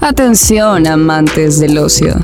Atención, 0.00 0.86
amantes 0.86 1.58
del 1.58 1.76
ocio. 1.76 2.14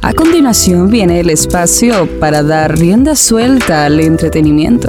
A 0.00 0.14
continuación 0.14 0.88
viene 0.88 1.20
el 1.20 1.28
espacio 1.28 2.08
para 2.18 2.42
dar 2.42 2.78
rienda 2.78 3.14
suelta 3.14 3.84
al 3.84 4.00
entretenimiento. 4.00 4.88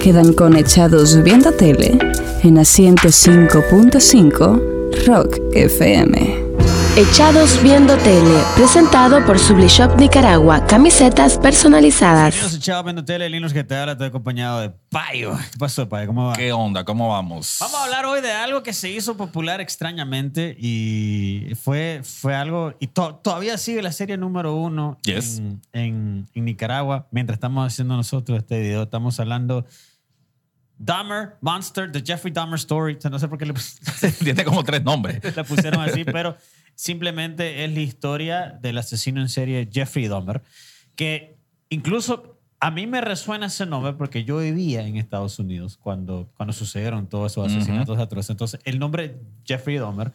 Quedan 0.00 0.32
conectados 0.32 1.20
viendo 1.22 1.50
tele 1.52 1.98
en 2.42 2.58
a 2.58 2.62
105.5 2.62 5.06
Rock 5.06 5.40
FM. 5.54 6.41
Echados 6.96 7.62
Viendo 7.62 7.96
Tele, 7.98 8.38
presentado 8.54 9.24
por 9.24 9.38
Sublishop 9.38 9.98
Nicaragua, 9.98 10.66
camisetas 10.66 11.38
personalizadas. 11.38 12.34
Bienvenidos 12.34 12.52
a 12.52 12.56
Echados 12.58 12.84
Viendo 12.84 13.02
Tele, 13.04 13.30
Linus 13.30 13.54
que 13.54 13.64
te 13.64 13.74
habla, 13.74 13.92
estoy 13.92 14.08
acompañado 14.08 14.60
de 14.60 14.70
Payo. 14.90 15.32
¿Qué 15.52 15.58
pasó, 15.58 15.88
Payo? 15.88 16.08
¿Cómo 16.08 16.26
va? 16.26 16.34
¿Qué 16.34 16.52
onda? 16.52 16.84
¿Cómo 16.84 17.08
vamos? 17.08 17.56
Vamos 17.60 17.76
a 17.80 17.84
hablar 17.84 18.04
hoy 18.04 18.20
de 18.20 18.30
algo 18.32 18.62
que 18.62 18.74
se 18.74 18.90
hizo 18.90 19.16
popular 19.16 19.62
extrañamente 19.62 20.54
y 20.58 21.54
fue, 21.62 22.02
fue 22.04 22.34
algo, 22.34 22.74
y 22.78 22.88
to- 22.88 23.14
todavía 23.22 23.56
sigue 23.56 23.80
la 23.80 23.92
serie 23.92 24.18
número 24.18 24.54
uno 24.54 24.98
Yes. 25.04 25.38
en, 25.38 25.62
en- 25.72 26.28
en 26.34 26.44
Nicaragua. 26.44 27.06
Mientras 27.10 27.36
estamos 27.36 27.66
haciendo 27.66 27.96
nosotros 27.96 28.36
este 28.36 28.60
video, 28.60 28.82
estamos 28.82 29.18
hablando 29.18 29.64
Dahmer, 30.76 31.36
Monster, 31.40 31.90
The 31.90 32.02
Jeffrey 32.04 32.32
Dahmer 32.34 32.56
Story. 32.56 32.96
O 32.96 33.00
sea, 33.00 33.10
no 33.10 33.18
sé 33.18 33.28
por 33.28 33.38
qué 33.38 33.46
le, 33.46 33.54
Tiene 34.22 34.44
como 34.44 34.62
tres 34.62 34.82
nombres. 34.82 35.20
la 35.36 35.44
pusieron 35.44 35.80
así, 35.80 36.04
pero 36.04 36.36
simplemente 36.74 37.64
es 37.64 37.72
la 37.72 37.80
historia 37.80 38.58
del 38.60 38.78
asesino 38.78 39.20
en 39.20 39.28
serie 39.28 39.68
Jeffrey 39.70 40.08
Dahmer, 40.08 40.42
que 40.96 41.36
incluso 41.68 42.38
a 42.62 42.70
mí 42.70 42.86
me 42.86 43.00
resuena 43.00 43.46
ese 43.46 43.66
nombre 43.66 43.94
porque 43.94 44.22
yo 44.22 44.38
vivía 44.38 44.86
en 44.86 44.96
Estados 44.96 45.40
Unidos 45.40 45.76
cuando, 45.76 46.30
cuando 46.36 46.52
sucedieron 46.52 47.08
todos 47.08 47.32
esos 47.32 47.48
asesinatos 47.48 47.98
atroces. 47.98 48.30
Entonces, 48.30 48.60
el 48.62 48.78
nombre 48.78 49.16
Jeffrey 49.44 49.78
Dahmer, 49.78 50.12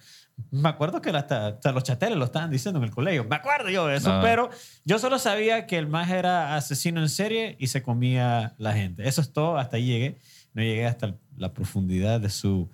me 0.52 0.70
acuerdo 0.70 1.02
que 1.02 1.10
hasta, 1.10 1.48
hasta 1.48 1.72
los 1.74 1.84
chateles 1.84 2.18
lo 2.18 2.24
estaban 2.24 2.50
diciendo 2.50 2.80
en 2.80 2.86
el 2.86 2.92
colegio. 2.92 3.26
Me 3.26 3.36
acuerdo 3.36 3.70
yo 3.70 3.86
de 3.88 3.98
eso, 3.98 4.20
pero 4.22 4.50
yo 4.86 4.98
solo 4.98 5.20
sabía 5.20 5.68
que 5.68 5.78
el 5.78 5.88
más 5.88 6.10
era 6.10 6.56
asesino 6.56 7.02
en 7.02 7.10
serie 7.10 7.58
y 7.60 7.68
se 7.68 7.84
comía 7.84 8.56
la 8.58 8.72
gente. 8.72 9.06
Eso 9.10 9.20
es 9.20 9.34
todo, 9.34 9.58
hasta 9.58 9.76
ahí 9.76 9.86
llegué. 9.86 10.18
No 10.54 10.62
llegué 10.62 10.86
hasta 10.86 11.16
la 11.36 11.54
profundidad 11.54 12.22
de 12.22 12.30
su, 12.30 12.70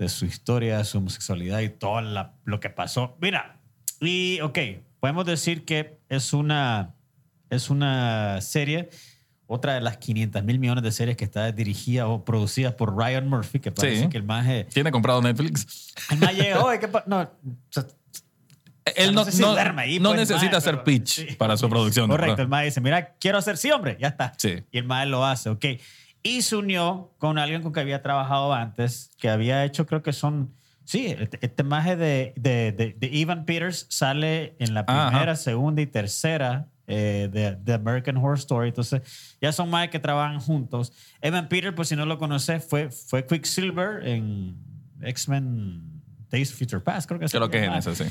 de 0.00 0.08
su 0.08 0.24
historia, 0.24 0.82
su 0.84 0.98
homosexualidad 0.98 1.60
y 1.60 1.68
todo 1.68 2.00
la- 2.00 2.34
lo 2.44 2.58
que 2.58 2.70
pasó. 2.70 3.16
Mira, 3.20 3.60
y 4.00 4.40
ok, 4.40 4.58
podemos 4.98 5.26
decir 5.26 5.64
que 5.66 5.98
es 6.08 6.32
una, 6.32 6.94
es 7.50 7.68
una 7.70 8.40
serie, 8.40 8.88
otra 9.46 9.74
de 9.74 9.80
las 9.82 9.98
500 9.98 10.42
mil 10.42 10.58
millones 10.58 10.82
de 10.82 10.90
series 10.92 11.16
que 11.18 11.24
está 11.24 11.52
dirigida 11.52 12.06
o 12.08 12.24
producida 12.24 12.76
por 12.76 12.96
Ryan 12.96 13.28
Murphy, 13.28 13.58
que 13.60 13.70
parece 13.72 14.04
Sí. 14.04 14.08
que 14.08 14.16
el 14.16 14.22
más, 14.22 14.46
Tiene 14.72 14.90
comprado 14.90 15.20
Netflix. 15.20 15.92
el 16.10 16.18
más 16.18 16.30
oye, 16.64 16.78
¿qué 16.80 16.88
pa-?" 16.88 17.04
No, 17.06 17.20
o 17.20 17.28
sea, 17.68 17.84
Él 18.96 19.12
no 19.14 19.20
no, 19.20 19.24
sé 19.26 19.32
si 19.32 19.42
no- 19.42 19.52
duerme 19.52 19.82
ahí, 19.82 20.00
no 20.00 20.10
pues, 20.14 20.20
necesita 20.30 20.56
hacer 20.56 20.76
pero- 20.76 20.84
pitch 20.84 21.08
sí. 21.28 21.34
para 21.36 21.56
su 21.58 21.68
producción. 21.68 22.08
Correcto, 22.08 22.30
¿verdad? 22.32 22.42
el 22.44 22.48
mae 22.48 22.64
dice, 22.64 22.80
mira, 22.80 23.14
quiero 23.20 23.36
hacer 23.38 23.58
sí, 23.58 23.70
hombre, 23.70 23.98
ya 24.00 24.08
está. 24.08 24.32
Sí. 24.38 24.64
Y 24.72 24.78
el 24.78 24.84
mae 24.84 25.04
lo 25.06 25.24
hace, 25.26 25.50
ok. 25.50 25.64
Y 26.22 26.42
se 26.42 26.56
unió 26.56 27.14
con 27.18 27.38
alguien 27.38 27.62
con 27.62 27.72
que 27.72 27.80
había 27.80 28.02
trabajado 28.02 28.52
antes, 28.52 29.10
que 29.18 29.28
había 29.30 29.64
hecho, 29.64 29.86
creo 29.86 30.02
que 30.02 30.12
son, 30.12 30.54
sí, 30.84 31.06
este, 31.18 31.38
este 31.40 31.62
maje 31.62 31.96
de, 31.96 32.34
de, 32.36 32.72
de, 32.72 32.94
de 32.98 33.20
Evan 33.20 33.44
Peters 33.44 33.86
sale 33.88 34.54
en 34.58 34.74
la 34.74 34.84
Ajá. 34.86 35.08
primera, 35.08 35.34
segunda 35.36 35.80
y 35.80 35.86
tercera 35.86 36.68
eh, 36.86 37.28
de, 37.32 37.56
de 37.56 37.72
American 37.72 38.16
Horror 38.18 38.36
Story. 38.36 38.68
Entonces, 38.68 39.36
ya 39.40 39.52
son 39.52 39.70
más 39.70 39.88
que 39.88 39.98
trabajan 39.98 40.40
juntos. 40.40 40.92
Evan 41.22 41.48
Peters, 41.48 41.74
pues 41.74 41.88
si 41.88 41.96
no 41.96 42.04
lo 42.04 42.18
conoces, 42.18 42.64
fue, 42.64 42.90
fue 42.90 43.26
Quicksilver 43.26 44.06
en 44.06 44.56
X-Men 45.00 46.02
Days 46.30 46.52
of 46.52 46.58
Future 46.58 46.80
Past, 46.80 47.08
creo 47.08 47.18
que 47.18 47.28
se 47.28 47.36
Creo 47.36 47.50
que 47.50 47.58
es 47.58 47.64
en 47.64 47.72
ese, 47.74 47.94
sí. 47.94 48.04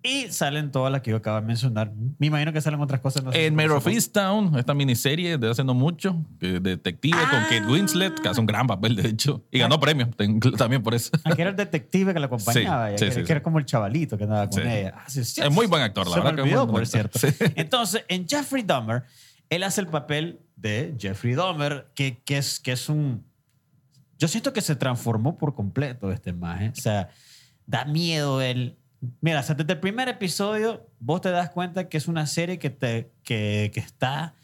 Y 0.00 0.28
salen 0.30 0.70
todas 0.70 0.92
las 0.92 1.02
que 1.02 1.10
yo 1.10 1.16
acabo 1.16 1.40
de 1.40 1.46
mencionar. 1.46 1.92
Me 2.18 2.28
imagino 2.28 2.52
que 2.52 2.60
salen 2.60 2.80
otras 2.80 3.00
cosas. 3.00 3.24
no 3.24 3.32
sé 3.32 3.46
En 3.46 3.52
si 3.52 3.56
Mayor 3.56 3.72
of 3.72 3.86
Easttown, 3.88 4.56
esta 4.56 4.72
miniserie 4.72 5.38
de 5.38 5.50
hace 5.50 5.64
no 5.64 5.74
mucho, 5.74 6.24
que 6.38 6.60
detective 6.60 7.18
con 7.30 7.40
Kate 7.44 7.66
Winslet, 7.66 8.20
que 8.20 8.28
hace 8.28 8.38
un 8.40 8.46
gran 8.46 8.66
papel, 8.68 8.94
de 8.94 9.08
hecho, 9.08 9.44
y 9.50 9.58
ganó 9.58 9.80
premio 9.80 10.08
ten- 10.10 10.38
también 10.56 10.82
por 10.84 10.94
eso. 10.94 11.10
Ah, 11.24 11.34
que 11.34 11.42
era 11.42 11.50
el 11.50 11.56
detective 11.56 12.14
que 12.14 12.20
la 12.20 12.26
acompañaba. 12.26 12.90
Sí, 12.90 12.98
sí, 12.98 13.04
que, 13.06 13.10
sí, 13.10 13.20
que 13.22 13.26
sí. 13.26 13.32
era 13.32 13.42
como 13.42 13.58
el 13.58 13.64
chavalito 13.64 14.16
que 14.16 14.24
andaba 14.24 14.48
con 14.48 14.62
Sí. 14.62 14.68
ella. 14.68 14.94
Ah, 14.96 15.04
sí, 15.08 15.24
sí, 15.24 15.40
Es 15.40 15.50
muy 15.50 15.66
buen 15.66 15.82
actor, 15.82 16.06
la 16.06 16.12
se 16.14 16.20
verdad 16.20 16.30
Me 16.32 16.36
que 16.36 16.42
es 16.42 16.46
olvidó, 16.54 16.66
buen 16.66 16.88
por 16.88 16.96
actor. 17.00 17.20
cierto. 17.20 17.44
Sí. 17.46 17.52
Entonces, 17.60 18.04
en 18.08 18.28
Jeffrey 18.28 18.62
Dahmer, 18.62 19.02
él 19.50 19.62
hace 19.64 19.80
el 19.80 19.88
papel 19.88 20.40
de 20.54 20.94
Jeffrey 20.98 21.34
Dahmer, 21.34 21.90
que, 21.96 22.22
que, 22.24 22.38
es, 22.38 22.60
que 22.60 22.70
es 22.72 22.88
un... 22.88 23.24
Yo 24.16 24.28
siento 24.28 24.52
que 24.52 24.60
se 24.60 24.76
transformó 24.76 25.36
por 25.38 25.54
completo 25.56 26.12
este 26.12 26.32
maje. 26.32 26.68
O 26.70 26.80
sea, 26.80 27.08
da 27.66 27.84
miedo 27.84 28.40
él. 28.40 28.77
Mira, 29.20 29.40
o 29.40 29.42
sea, 29.42 29.54
desde 29.54 29.72
el 29.74 29.80
primer 29.80 30.08
episodio 30.08 30.86
vos 30.98 31.20
te 31.20 31.30
das 31.30 31.50
cuenta 31.50 31.88
que 31.88 31.96
es 31.96 32.08
una 32.08 32.26
serie 32.26 32.58
que, 32.58 32.70
te, 32.70 33.12
que, 33.22 33.70
que 33.72 33.80
está 33.80 34.34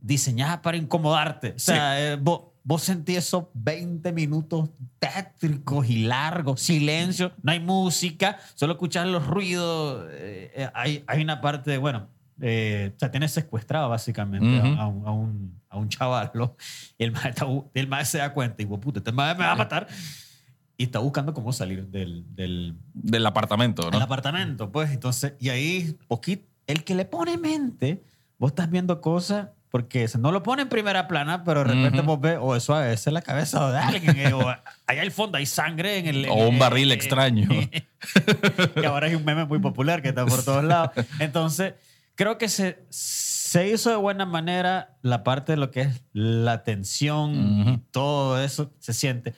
diseñada 0.00 0.62
para 0.62 0.76
incomodarte. 0.76 1.52
O 1.56 1.58
sea, 1.58 2.00
eh, 2.12 2.16
vos, 2.16 2.42
vos 2.64 2.82
sentís 2.82 3.18
esos 3.18 3.44
20 3.54 4.12
minutos 4.12 4.70
tétricos 4.98 5.88
y 5.88 6.04
largos, 6.04 6.60
silencio, 6.60 7.32
no 7.42 7.52
hay 7.52 7.60
música, 7.60 8.38
solo 8.54 8.72
escuchas 8.74 9.06
los 9.06 9.26
ruidos. 9.26 10.06
eh, 10.12 10.52
eh, 10.54 10.70
hay, 10.74 11.04
hay 11.06 11.22
una 11.22 11.40
parte 11.40 11.70
de, 11.70 11.78
bueno, 11.78 12.08
eh, 12.40 12.92
o 12.94 12.98
sea, 12.98 13.10
tienes 13.10 13.32
secuestrado 13.32 13.88
básicamente 13.88 14.60
a- 14.60 14.64
Ujú. 14.64 14.80
a, 14.80 14.86
un, 14.86 15.06
a, 15.06 15.10
un, 15.12 15.60
a 15.70 15.76
un 15.78 15.88
chavalo 15.88 16.56
y 16.96 17.04
el 17.04 17.12
maestro, 17.12 17.70
el 17.74 17.86
maestro 17.88 18.12
se 18.12 18.18
da 18.18 18.32
cuenta 18.32 18.62
y, 18.62 18.66
puta, 18.66 18.98
este 19.00 19.12
maestro 19.12 19.40
me 19.40 19.46
va 19.46 19.52
a 19.52 19.56
matar. 19.56 19.88
Y 20.80 20.84
está 20.84 21.00
buscando 21.00 21.34
cómo 21.34 21.52
salir 21.52 21.88
del, 21.88 22.24
del, 22.36 22.76
Del 22.94 23.26
apartamento, 23.26 23.88
el 23.88 23.98
¿no? 23.98 24.00
apartamento, 24.00 24.70
pues. 24.70 24.90
Entonces, 24.92 25.34
y 25.40 25.48
ahí, 25.48 25.96
poquito, 26.06 26.46
el 26.68 26.84
que 26.84 26.94
le 26.94 27.04
pone 27.04 27.36
mente, 27.36 28.04
vos 28.38 28.52
estás 28.52 28.70
viendo 28.70 29.00
cosas 29.00 29.48
porque 29.70 30.08
no 30.18 30.30
lo 30.30 30.42
pone 30.44 30.62
en 30.62 30.68
primera 30.68 31.08
plana, 31.08 31.42
pero 31.44 31.64
de 31.64 31.74
repente 31.74 31.98
Ujú. 31.98 32.06
vos 32.06 32.20
ves, 32.20 32.38
o 32.40 32.54
eso 32.54 32.74
a 32.76 32.90
es 32.92 33.06
la 33.08 33.20
cabeza 33.22 33.70
de 33.72 33.78
alguien, 33.78 34.16
eh, 34.18 34.32
o 34.32 34.48
allá 34.48 35.02
al 35.02 35.10
fondo 35.10 35.36
hay 35.36 35.46
sangre 35.46 35.98
en 35.98 36.06
el. 36.06 36.24
en 36.26 36.30
O 36.30 36.48
un 36.48 36.58
barril 36.60 36.92
eh, 36.92 36.94
extraño. 36.94 37.48
que 38.74 38.86
ahora 38.86 39.08
hay 39.08 39.14
un 39.16 39.24
meme 39.24 39.44
muy 39.46 39.58
popular 39.58 40.00
que 40.00 40.08
está 40.10 40.24
por 40.24 40.44
todos 40.44 40.62
lados. 40.64 40.90
Entonces, 41.18 41.74
creo 42.14 42.38
que 42.38 42.48
se, 42.48 42.84
se 42.88 43.68
hizo 43.68 43.90
de 43.90 43.96
buena 43.96 44.24
manera 44.26 44.96
la 45.02 45.24
parte 45.24 45.52
de 45.52 45.58
lo 45.58 45.70
que 45.70 45.82
es 45.82 46.02
la 46.12 46.62
tensión 46.62 47.34
y 47.34 47.62
Ujú. 47.62 47.80
todo 47.90 48.40
eso 48.40 48.72
se 48.78 48.94
siente. 48.94 49.34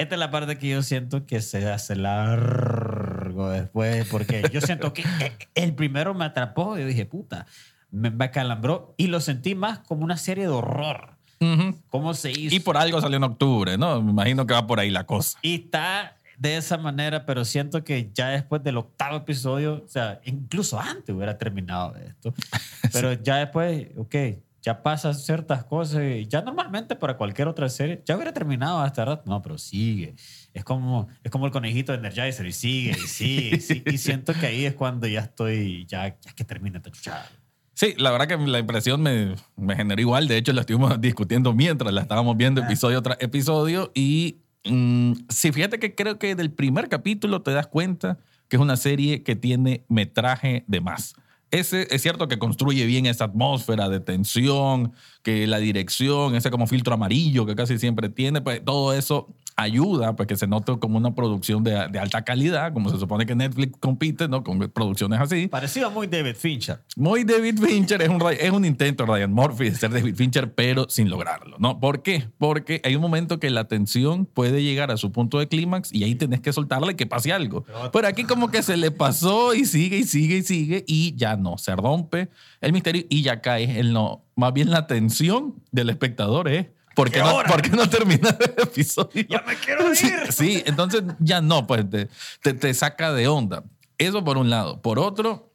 Esta 0.00 0.14
es 0.14 0.18
la 0.18 0.30
parte 0.30 0.56
que 0.56 0.66
yo 0.70 0.82
siento 0.82 1.26
que 1.26 1.42
se 1.42 1.70
hace 1.70 1.94
largo 1.94 3.50
después, 3.50 4.08
porque 4.08 4.42
yo 4.50 4.62
siento 4.62 4.94
que 4.94 5.04
el 5.54 5.74
primero 5.74 6.14
me 6.14 6.24
atrapó 6.24 6.78
y 6.78 6.80
yo 6.80 6.86
dije, 6.86 7.04
puta, 7.04 7.44
me, 7.90 8.10
me 8.10 8.30
calambró 8.30 8.94
y 8.96 9.08
lo 9.08 9.20
sentí 9.20 9.54
más 9.54 9.80
como 9.80 10.02
una 10.02 10.16
serie 10.16 10.44
de 10.44 10.50
horror. 10.50 11.16
Ujú. 11.38 11.78
¿Cómo 11.90 12.14
se 12.14 12.30
hizo? 12.30 12.54
Y 12.54 12.60
por 12.60 12.78
algo 12.78 12.98
salió 13.02 13.18
en 13.18 13.24
octubre, 13.24 13.76
¿no? 13.76 14.00
Me 14.00 14.10
imagino 14.10 14.46
que 14.46 14.54
va 14.54 14.66
por 14.66 14.80
ahí 14.80 14.88
la 14.88 15.04
cosa. 15.04 15.38
Y 15.42 15.64
está 15.64 16.16
de 16.38 16.56
esa 16.56 16.78
manera, 16.78 17.26
pero 17.26 17.44
siento 17.44 17.84
que 17.84 18.10
ya 18.14 18.30
después 18.30 18.62
del 18.62 18.78
octavo 18.78 19.18
episodio, 19.18 19.82
o 19.84 19.88
sea, 19.88 20.22
incluso 20.24 20.80
antes 20.80 21.14
hubiera 21.14 21.36
terminado 21.36 21.94
esto. 21.96 22.32
Pero 22.94 23.12
ya 23.12 23.36
después, 23.36 23.88
ok, 23.98 24.14
ya 24.62 24.82
pasan 24.82 25.14
ciertas 25.14 25.64
cosas 25.64 26.02
y 26.02 26.26
ya 26.26 26.42
normalmente 26.42 26.96
para 26.96 27.16
cualquier 27.16 27.48
otra 27.48 27.68
serie, 27.68 28.02
ya 28.04 28.16
hubiera 28.16 28.32
terminado 28.32 28.80
hasta 28.80 29.04
rato. 29.04 29.22
No, 29.26 29.40
pero 29.40 29.58
sigue. 29.58 30.14
Es 30.52 30.64
como, 30.64 31.08
es 31.22 31.30
como 31.30 31.46
el 31.46 31.52
conejito 31.52 31.92
de 31.92 31.98
Energizer 31.98 32.46
y 32.46 32.52
sigue 32.52 32.90
y 32.90 33.06
sigue. 33.06 33.56
Y, 33.56 33.60
sigue. 33.60 33.92
y 33.92 33.98
siento 33.98 34.34
que 34.34 34.46
ahí 34.46 34.66
es 34.66 34.74
cuando 34.74 35.06
ya 35.06 35.20
estoy, 35.20 35.86
ya, 35.86 36.08
ya 36.20 36.32
que 36.32 36.44
termina 36.44 36.78
esta 36.78 36.90
chuchada. 36.90 37.26
Sí, 37.74 37.94
la 37.96 38.10
verdad 38.10 38.28
que 38.28 38.36
la 38.36 38.58
impresión 38.58 39.00
me, 39.00 39.36
me 39.56 39.74
generó 39.74 40.00
igual. 40.00 40.28
De 40.28 40.36
hecho, 40.36 40.52
la 40.52 40.60
estuvimos 40.60 41.00
discutiendo 41.00 41.54
mientras 41.54 41.92
la 41.92 42.02
estábamos 42.02 42.36
viendo 42.36 42.60
episodio 42.60 43.00
tras 43.00 43.16
episodio. 43.20 43.90
Y 43.94 44.42
mm, 44.66 45.12
sí, 45.30 45.50
fíjate 45.50 45.78
que 45.78 45.94
creo 45.94 46.18
que 46.18 46.34
del 46.34 46.52
primer 46.52 46.90
capítulo 46.90 47.40
te 47.40 47.52
das 47.52 47.66
cuenta 47.66 48.18
que 48.48 48.56
es 48.56 48.60
una 48.60 48.76
serie 48.76 49.22
que 49.22 49.36
tiene 49.36 49.86
metraje 49.88 50.64
de 50.66 50.82
más. 50.82 51.14
Ese 51.50 51.88
es 51.90 52.02
cierto 52.02 52.28
que 52.28 52.38
construye 52.38 52.86
bien 52.86 53.06
esa 53.06 53.24
atmósfera 53.24 53.88
de 53.88 53.98
tensión, 53.98 54.92
que 55.22 55.46
la 55.48 55.58
dirección, 55.58 56.36
ese 56.36 56.50
como 56.50 56.68
filtro 56.68 56.94
amarillo 56.94 57.44
que 57.44 57.56
casi 57.56 57.78
siempre 57.78 58.08
tiene, 58.08 58.40
pues 58.40 58.64
todo 58.64 58.92
eso 58.94 59.28
ayuda 59.62 60.16
para 60.16 60.26
que 60.26 60.36
se 60.36 60.46
note 60.46 60.78
como 60.78 60.98
una 60.98 61.14
producción 61.14 61.62
de, 61.64 61.88
de 61.88 61.98
alta 61.98 62.22
calidad, 62.22 62.72
como 62.72 62.90
se 62.90 62.98
supone 62.98 63.26
que 63.26 63.34
Netflix 63.34 63.76
compite, 63.78 64.28
¿no? 64.28 64.42
Con 64.42 64.58
producciones 64.70 65.20
así. 65.20 65.48
Parecido 65.48 65.90
muy 65.90 66.06
David 66.06 66.36
Fincher. 66.36 66.80
Muy 66.96 67.24
David 67.24 67.58
Fincher, 67.58 68.02
es 68.02 68.08
un, 68.08 68.22
es 68.38 68.50
un 68.50 68.64
intento 68.64 69.04
de 69.04 69.12
Ryan 69.12 69.32
Murphy 69.32 69.70
de 69.70 69.76
ser 69.76 69.90
David 69.90 70.14
Fincher, 70.14 70.52
pero 70.54 70.86
sin 70.88 71.08
lograrlo, 71.08 71.56
¿no? 71.58 71.80
¿Por 71.80 72.02
qué? 72.02 72.28
Porque 72.38 72.80
hay 72.84 72.94
un 72.96 73.02
momento 73.02 73.38
que 73.38 73.50
la 73.50 73.64
tensión 73.64 74.26
puede 74.26 74.62
llegar 74.62 74.90
a 74.90 74.96
su 74.96 75.12
punto 75.12 75.38
de 75.38 75.48
clímax 75.48 75.92
y 75.92 76.04
ahí 76.04 76.14
tenés 76.14 76.40
que 76.40 76.52
soltarle 76.52 76.96
que 76.96 77.06
pase 77.06 77.32
algo. 77.32 77.64
Pero 77.92 78.06
aquí 78.06 78.24
como 78.24 78.50
que 78.50 78.62
se 78.62 78.76
le 78.76 78.90
pasó 78.90 79.54
y 79.54 79.64
sigue 79.64 79.98
y 79.98 80.04
sigue 80.04 80.38
y 80.38 80.42
sigue 80.42 80.84
y 80.86 81.14
ya 81.16 81.36
no, 81.36 81.58
se 81.58 81.74
rompe 81.76 82.28
el 82.60 82.72
misterio 82.72 83.04
y 83.08 83.22
ya 83.22 83.40
cae 83.40 83.78
en 83.78 83.92
lo, 83.92 84.22
más 84.36 84.52
bien 84.52 84.70
la 84.70 84.86
tensión 84.86 85.54
del 85.70 85.90
espectador 85.90 86.48
es 86.48 86.66
¿por 87.00 87.10
qué, 87.10 87.18
¿Qué 87.18 87.24
no? 87.24 87.42
¿por 87.46 87.62
qué 87.62 87.70
no 87.70 87.88
terminar 87.88 88.36
el 88.40 88.62
episodio? 88.62 89.24
Ya 89.28 89.42
me 89.46 89.56
quiero 89.56 89.90
ir. 89.90 89.96
Sí, 89.96 90.10
sí, 90.30 90.62
entonces 90.66 91.02
ya 91.18 91.40
no, 91.40 91.66
pues 91.66 91.88
te, 91.88 92.08
te, 92.42 92.52
te 92.54 92.74
saca 92.74 93.12
de 93.12 93.28
onda. 93.28 93.64
Eso 93.98 94.24
por 94.24 94.38
un 94.38 94.50
lado. 94.50 94.80
Por 94.80 94.98
otro, 94.98 95.50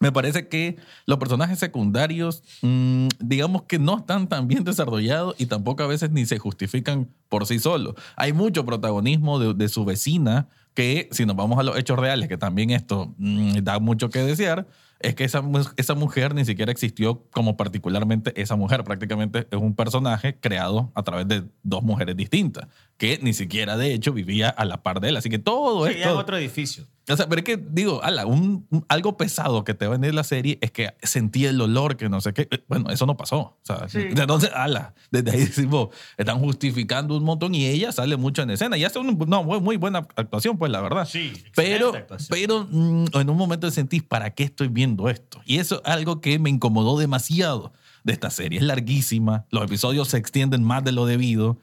me 0.00 0.12
parece 0.12 0.48
que 0.48 0.76
los 1.06 1.18
personajes 1.18 1.58
secundarios, 1.58 2.42
mm, 2.62 3.08
digamos 3.18 3.62
que 3.62 3.78
no 3.78 3.98
están 3.98 4.28
tan 4.28 4.46
bien 4.46 4.64
desarrollados 4.64 5.34
y 5.38 5.46
tampoco 5.46 5.82
a 5.82 5.86
veces 5.86 6.10
ni 6.10 6.24
se 6.26 6.38
justifican 6.38 7.08
por 7.28 7.46
sí 7.46 7.58
solos. 7.58 7.94
Hay 8.16 8.32
mucho 8.32 8.64
protagonismo 8.64 9.38
de, 9.38 9.54
de 9.54 9.68
su 9.68 9.84
vecina 9.84 10.48
que, 10.74 11.08
si 11.10 11.26
nos 11.26 11.34
vamos 11.34 11.58
a 11.58 11.64
los 11.64 11.76
hechos 11.76 11.98
reales, 11.98 12.28
que 12.28 12.38
también 12.38 12.70
esto 12.70 13.12
mm, 13.18 13.58
da 13.62 13.80
mucho 13.80 14.10
que 14.10 14.20
desear, 14.20 14.66
es 15.00 15.14
que 15.14 15.24
esa, 15.24 15.42
esa 15.76 15.94
mujer 15.94 16.34
ni 16.34 16.44
siquiera 16.44 16.72
existió 16.72 17.24
como 17.30 17.56
particularmente 17.56 18.40
esa 18.40 18.56
mujer. 18.56 18.84
Prácticamente 18.84 19.46
es 19.50 19.58
un 19.58 19.74
personaje 19.74 20.38
creado 20.40 20.90
a 20.94 21.02
través 21.02 21.28
de 21.28 21.44
dos 21.62 21.82
mujeres 21.82 22.16
distintas, 22.16 22.66
que 22.98 23.18
ni 23.22 23.32
siquiera 23.32 23.76
de 23.78 23.94
hecho 23.94 24.12
vivía 24.12 24.48
a 24.50 24.64
la 24.66 24.82
par 24.82 25.00
de 25.00 25.08
él. 25.08 25.16
Así 25.16 25.30
que 25.30 25.38
todo 25.38 25.86
Sí, 25.86 25.92
en 25.94 25.98
esto... 26.00 26.18
otro 26.18 26.36
edificio. 26.36 26.84
O 27.10 27.16
sea, 27.16 27.26
pero 27.26 27.38
es 27.38 27.44
que 27.46 27.56
digo, 27.56 28.02
ala, 28.04 28.26
un, 28.26 28.66
un- 28.68 28.84
algo 28.88 29.16
pesado 29.16 29.64
que 29.64 29.72
te 29.72 29.86
va 29.86 29.94
a 29.94 29.98
venir 29.98 30.12
la 30.14 30.24
serie 30.24 30.58
es 30.60 30.72
que 30.72 30.90
sentí 31.02 31.46
el 31.46 31.58
olor, 31.58 31.96
que 31.96 32.10
no 32.10 32.20
sé 32.20 32.34
qué. 32.34 32.48
Eh, 32.50 32.62
Bueno, 32.68 32.90
eso 32.90 33.06
no 33.06 33.16
pasó. 33.16 33.38
O 33.38 33.58
sea, 33.62 33.86
entonces, 33.94 34.50
ala, 34.52 34.92
desde 35.10 35.30
ahí 35.30 35.38
decimos, 35.46 35.88
están 36.18 36.38
justificando 36.40 37.16
un 37.16 37.24
montón 37.24 37.54
y 37.54 37.64
ella 37.66 37.92
sale 37.92 38.18
mucho 38.18 38.42
en 38.42 38.50
escena 38.50 38.76
y 38.76 38.84
hace 38.84 38.98
un- 38.98 39.16
una 39.22 39.40
muy, 39.40 39.58
muy 39.60 39.76
buena 39.78 40.00
actuación, 40.16 40.58
pues 40.58 40.70
la 40.70 40.82
verdad. 40.82 41.06
Sí, 41.06 41.32
pero, 41.54 41.94
actuación. 41.94 42.28
pero 42.30 42.66
mm, 42.70 43.06
en 43.14 43.30
un 43.30 43.36
momento 43.38 43.70
sentís, 43.70 44.02
¿para 44.02 44.30
qué 44.34 44.42
estoy 44.42 44.68
viendo 44.68 45.08
esto? 45.08 45.40
Y 45.46 45.58
eso 45.60 45.76
es 45.82 45.90
algo 45.90 46.20
que 46.20 46.38
me 46.38 46.50
incomodó 46.50 46.98
demasiado 46.98 47.72
de 48.04 48.12
esta 48.12 48.28
serie. 48.30 48.58
Es 48.58 48.64
larguísima, 48.66 49.46
los 49.50 49.64
episodios 49.64 50.08
se 50.08 50.18
extienden 50.18 50.62
más 50.62 50.84
de 50.84 50.92
lo 50.92 51.06
debido, 51.06 51.58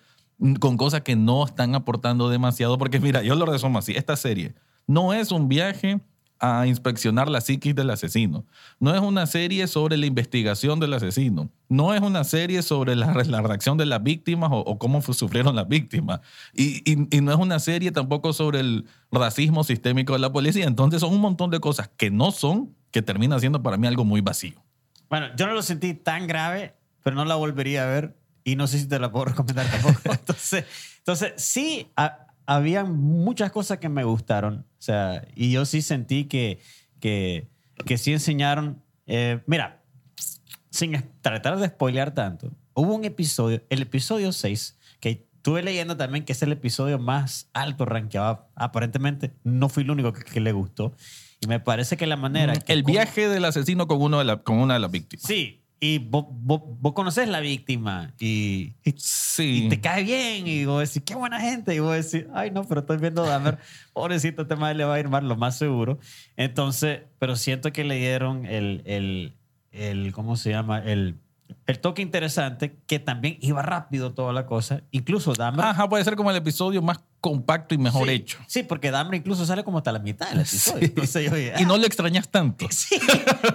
con 0.60 0.78
cosas 0.78 1.02
que 1.02 1.16
no 1.16 1.46
están 1.46 1.76
aportando 1.76 2.30
demasiado. 2.30 2.78
Porque 2.78 3.00
mira, 3.00 3.22
yo 3.24 3.36
lo 3.36 3.46
resumo 3.46 3.80
así, 3.80 3.94
esta 3.94 4.16
serie 4.16 4.54
no 4.88 5.14
es 5.14 5.32
un 5.32 5.48
viaje 5.48 6.00
a 6.40 6.68
inspeccionar 6.68 7.30
la 7.30 7.40
psiquis 7.40 7.74
del 7.74 7.90
asesino. 7.90 8.46
No 8.80 8.94
es 8.94 9.00
una 9.02 9.26
serie 9.26 9.68
sobre 9.68 9.96
la 9.96 10.06
investigación 10.06 10.80
del 10.80 10.94
asesino. 10.94 11.50
No 11.70 11.94
es 11.94 12.02
una 12.02 12.24
serie 12.26 12.62
sobre 12.62 12.96
la, 12.96 13.14
reacción 13.14 13.78
de 13.78 13.86
las 13.86 14.04
víctimas 14.04 14.50
o, 14.54 14.78
cómo 14.78 15.02
sufrieron 15.02 15.56
las 15.56 15.68
víctimas. 15.68 16.20
Y- 16.54 16.84
y 16.92 17.22
no 17.22 17.32
es 17.32 17.38
una 17.38 17.60
serie 17.60 17.92
tampoco 17.92 18.34
sobre 18.34 18.60
el 18.60 18.86
racismo 19.12 19.64
sistémico 19.64 20.14
de 20.14 20.20
la 20.20 20.32
policía. 20.32 20.66
Entonces 20.66 21.00
son 21.02 21.14
un 21.14 21.22
montón 21.22 21.52
de 21.52 21.60
cosas 21.62 21.90
que 21.96 22.12
no 22.12 22.32
son, 22.32 22.76
que 22.92 23.02
termina 23.02 23.40
siendo 23.40 23.64
para 23.64 23.78
mí 23.78 23.88
algo 23.88 24.04
muy 24.04 24.20
vacío. 24.22 24.62
Bueno, 25.10 25.28
yo 25.38 25.48
no 25.48 25.54
lo 25.54 25.62
sentí 25.62 25.94
tan 25.94 26.28
grave, 26.28 26.76
pero 27.02 27.16
no 27.16 27.24
la 27.24 27.36
volvería 27.36 27.84
a 27.84 27.88
ver 27.88 28.18
y 28.46 28.56
no 28.56 28.68
sé 28.68 28.80
si 28.80 28.88
te 28.88 28.98
la 29.00 29.12
puedo 29.12 29.26
recomendar 29.36 29.68
tampoco. 29.70 30.00
entonces, 30.14 30.64
entonces 31.00 31.34
sí, 31.36 31.88
ha- 31.98 32.28
habían 32.46 32.96
muchas 32.98 33.52
cosas 33.52 33.80
que 33.80 33.90
me 33.90 34.06
gustaron. 34.06 34.60
O 34.80 34.82
sea, 34.82 35.28
y 35.36 35.52
yo 35.52 35.66
sí 35.66 35.82
sentí 35.82 36.26
que, 36.26 36.60
que, 37.02 37.50
que 37.86 37.98
sí 37.98 38.14
enseñaron. 38.14 38.82
eh, 39.08 39.42
mira, 39.48 39.82
sin 40.70 41.04
tratar 41.22 41.58
de 41.58 41.68
spoilear 41.68 42.14
tanto, 42.14 42.52
hubo 42.74 42.94
un 42.96 43.04
episodio, 43.06 43.62
el 43.70 43.82
episodio 43.82 44.32
6, 44.32 44.78
que 45.00 45.10
estuve 45.38 45.64
leyendo 45.64 45.96
también 45.98 46.26
que 46.26 46.34
es 46.34 46.42
el 46.44 46.52
episodio 46.52 47.00
más 47.00 47.50
alto 47.54 47.86
rankeado. 47.86 48.48
Aparentemente, 48.56 49.34
no 49.44 49.70
fui 49.70 49.84
el 49.84 49.92
único 49.92 50.12
que, 50.14 50.24
que 50.24 50.40
le 50.40 50.52
gustó. 50.52 50.94
Y 51.42 51.48
me 51.48 51.60
parece 51.60 51.98
que 51.98 52.06
la 52.08 52.16
manera. 52.18 52.54
que 52.56 52.74
El 52.74 52.84
viaje 52.84 53.28
del 53.28 53.46
asesino 53.46 53.88
con, 53.88 54.02
uno 54.02 54.20
de 54.20 54.26
la- 54.26 54.38
con 54.44 54.58
una 54.58 54.74
de 54.76 54.80
las 54.82 54.92
víctimas. 54.92 55.24
Sí, 55.26 55.62
y 55.88 56.00
vos, 56.00 56.26
vos, 56.30 56.62
vos 56.66 56.94
conoces 56.94 57.28
la 57.28 57.40
víctima 57.42 58.14
y, 58.20 58.74
y, 58.84 58.94
Sí. 58.98 59.66
y 59.66 59.70
te 59.70 59.80
cae 59.82 60.04
bien 60.04 60.48
y 60.48 60.66
vos 60.66 60.88
decís, 60.88 61.04
qué 61.06 61.14
buena 61.16 61.40
gente. 61.40 61.76
Y 61.76 61.80
vos 61.80 61.94
decís, 61.94 62.28
ay 62.34 62.50
no, 62.52 62.64
pero 62.64 62.80
estoy 62.82 62.98
viendo 62.98 63.24
Dahmer, 63.24 63.60
pobrecito, 63.94 64.42
este 64.44 64.56
madre 64.56 64.76
le 64.76 64.86
va 64.86 64.96
a 64.96 65.00
ir 65.00 65.10
mal, 65.10 65.28
lo 65.28 65.36
más 65.36 65.58
seguro. 65.58 66.00
Entonces, 66.38 67.02
pero 67.20 67.36
siento 67.36 67.72
que 67.72 67.84
le 67.84 67.98
dieron 67.98 68.46
el, 68.46 68.82
el, 68.86 69.36
el 69.72 70.12
¿cómo 70.14 70.38
se 70.38 70.50
llama? 70.52 70.80
El, 70.80 71.20
el 71.68 71.80
toque 71.80 72.02
interesante 72.02 72.78
que 72.86 73.00
también 73.00 73.38
iba 73.42 73.62
rápido 73.62 74.14
toda 74.14 74.34
la 74.34 74.46
cosa. 74.46 74.82
Incluso 74.92 75.34
Dahmer... 75.34 75.66
Ajá, 75.66 75.90
puede 75.90 76.04
ser 76.04 76.16
como 76.16 76.30
el 76.30 76.38
episodio 76.38 76.82
más 76.82 77.00
compacto 77.22 77.74
y 77.74 77.80
mejor 77.80 78.08
sí, 78.08 78.14
hecho. 78.14 78.38
Sí, 78.48 78.64
porque 78.64 78.92
Dahmer 78.92 79.16
incluso 79.16 79.46
sale 79.46 79.64
como 79.64 79.80
hasta 79.80 79.92
la 79.92 80.00
mitad 80.00 80.30
del 80.30 80.42
episodio. 80.42 80.80
Sí. 80.80 80.86
Entonces 80.86 81.32
Y 81.60 81.66
no 81.66 81.74
ah, 81.74 81.78
lo 81.78 81.86
extrañas 81.86 82.30
tanto. 82.30 82.68
Sí. 82.76 82.98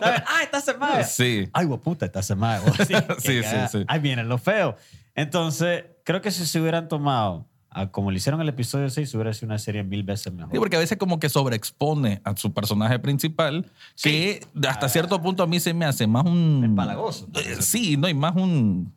Ah, 0.03 0.43
está 0.43 0.61
semana. 0.61 1.05
Sí. 1.05 1.49
ay, 1.53 1.67
puta, 1.83 2.07
esta 2.07 2.23
semana. 2.23 2.61
vos, 2.61 2.77
Sí, 2.87 2.95
Sí, 3.19 3.43
sí, 3.43 3.57
sí. 3.71 3.85
Ahí 3.87 4.01
viene 4.01 4.25
lo 4.25 4.39
feo. 4.39 4.77
Entonces, 5.15 5.85
creo 6.05 6.21
que 6.21 6.31
si 6.31 6.47
se 6.47 6.61
hubieran 6.61 6.89
tomado, 6.89 7.47
a 7.71 7.91
como 7.91 8.11
lo 8.11 8.17
hicieron 8.17 8.41
el 8.41 8.49
episodio 8.49 8.91
6, 8.91 9.15
hubiera 9.15 9.33
sido 9.33 9.47
una 9.47 9.59
serie 9.59 9.85
mil 9.85 10.03
veces 10.03 10.33
mejor. 10.33 10.51
Sí, 10.53 10.59
porque 10.59 10.77
a 10.77 10.81
veces 10.81 10.99
como 10.99 11.21
que 11.21 11.29
sobreexpone 11.29 12.21
a 12.25 12.37
su 12.37 12.53
personaje 12.53 12.99
principal, 12.99 13.71
que 14.03 14.45
hasta 14.69 14.89
cierto 14.89 15.21
punto 15.23 15.45
a 15.45 15.47
mí 15.47 15.61
se 15.61 15.73
me 15.73 15.85
hace 15.85 16.07
más 16.07 16.25
un... 16.27 16.63
Empalagoso. 16.65 17.29
Eh, 17.35 17.57
Sí, 17.61 17.97
no, 17.97 18.09
y 18.09 18.15
más 18.15 18.35
un... 18.35 18.93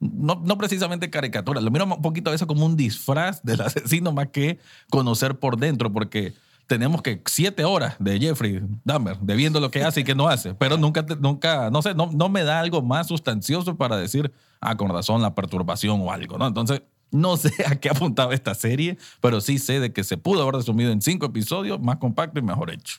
No, 0.00 0.40
no 0.44 0.58
precisamente 0.58 1.10
caricatura, 1.10 1.60
lo 1.60 1.70
miro 1.70 1.86
un 1.86 2.02
poquito 2.02 2.30
a 2.30 2.32
veces 2.32 2.46
como 2.46 2.64
un 2.64 2.76
disfraz 2.76 3.42
del 3.42 3.60
asesino 3.62 4.12
más 4.12 4.28
que 4.28 4.58
conocer 4.90 5.38
por 5.38 5.56
dentro, 5.56 5.92
porque 5.92 6.34
tenemos 6.68 7.02
que 7.02 7.20
siete 7.24 7.64
horas 7.64 7.96
de 7.98 8.20
Jeffrey 8.20 8.60
Dahmer, 8.84 9.18
de 9.18 9.34
viendo 9.34 9.58
lo 9.58 9.70
que 9.70 9.82
hace 9.82 10.00
y 10.00 10.04
que 10.04 10.14
no 10.14 10.28
hace, 10.28 10.54
pero 10.54 10.76
nunca, 10.78 11.04
nunca 11.18 11.70
no 11.70 11.82
sé, 11.82 11.94
no, 11.94 12.10
no 12.12 12.28
me 12.28 12.44
da 12.44 12.60
algo 12.60 12.82
más 12.82 13.08
sustancioso 13.08 13.76
para 13.76 13.96
decir, 13.96 14.30
ah, 14.60 14.76
con 14.76 14.90
razón, 14.90 15.22
la 15.22 15.34
perturbación 15.34 16.00
o 16.02 16.12
algo, 16.12 16.38
¿no? 16.38 16.46
Entonces, 16.46 16.82
no 17.10 17.36
sé 17.36 17.52
a 17.66 17.76
qué 17.76 17.90
apuntaba 17.90 18.34
esta 18.34 18.54
serie, 18.54 18.98
pero 19.20 19.40
sí 19.40 19.58
sé 19.58 19.80
de 19.80 19.92
que 19.92 20.04
se 20.04 20.16
pudo 20.16 20.42
haber 20.42 20.56
resumido 20.56 20.92
en 20.92 21.02
cinco 21.02 21.26
episodios, 21.26 21.80
más 21.80 21.96
compacto 21.96 22.38
y 22.38 22.42
mejor 22.42 22.70
hecho. 22.70 22.98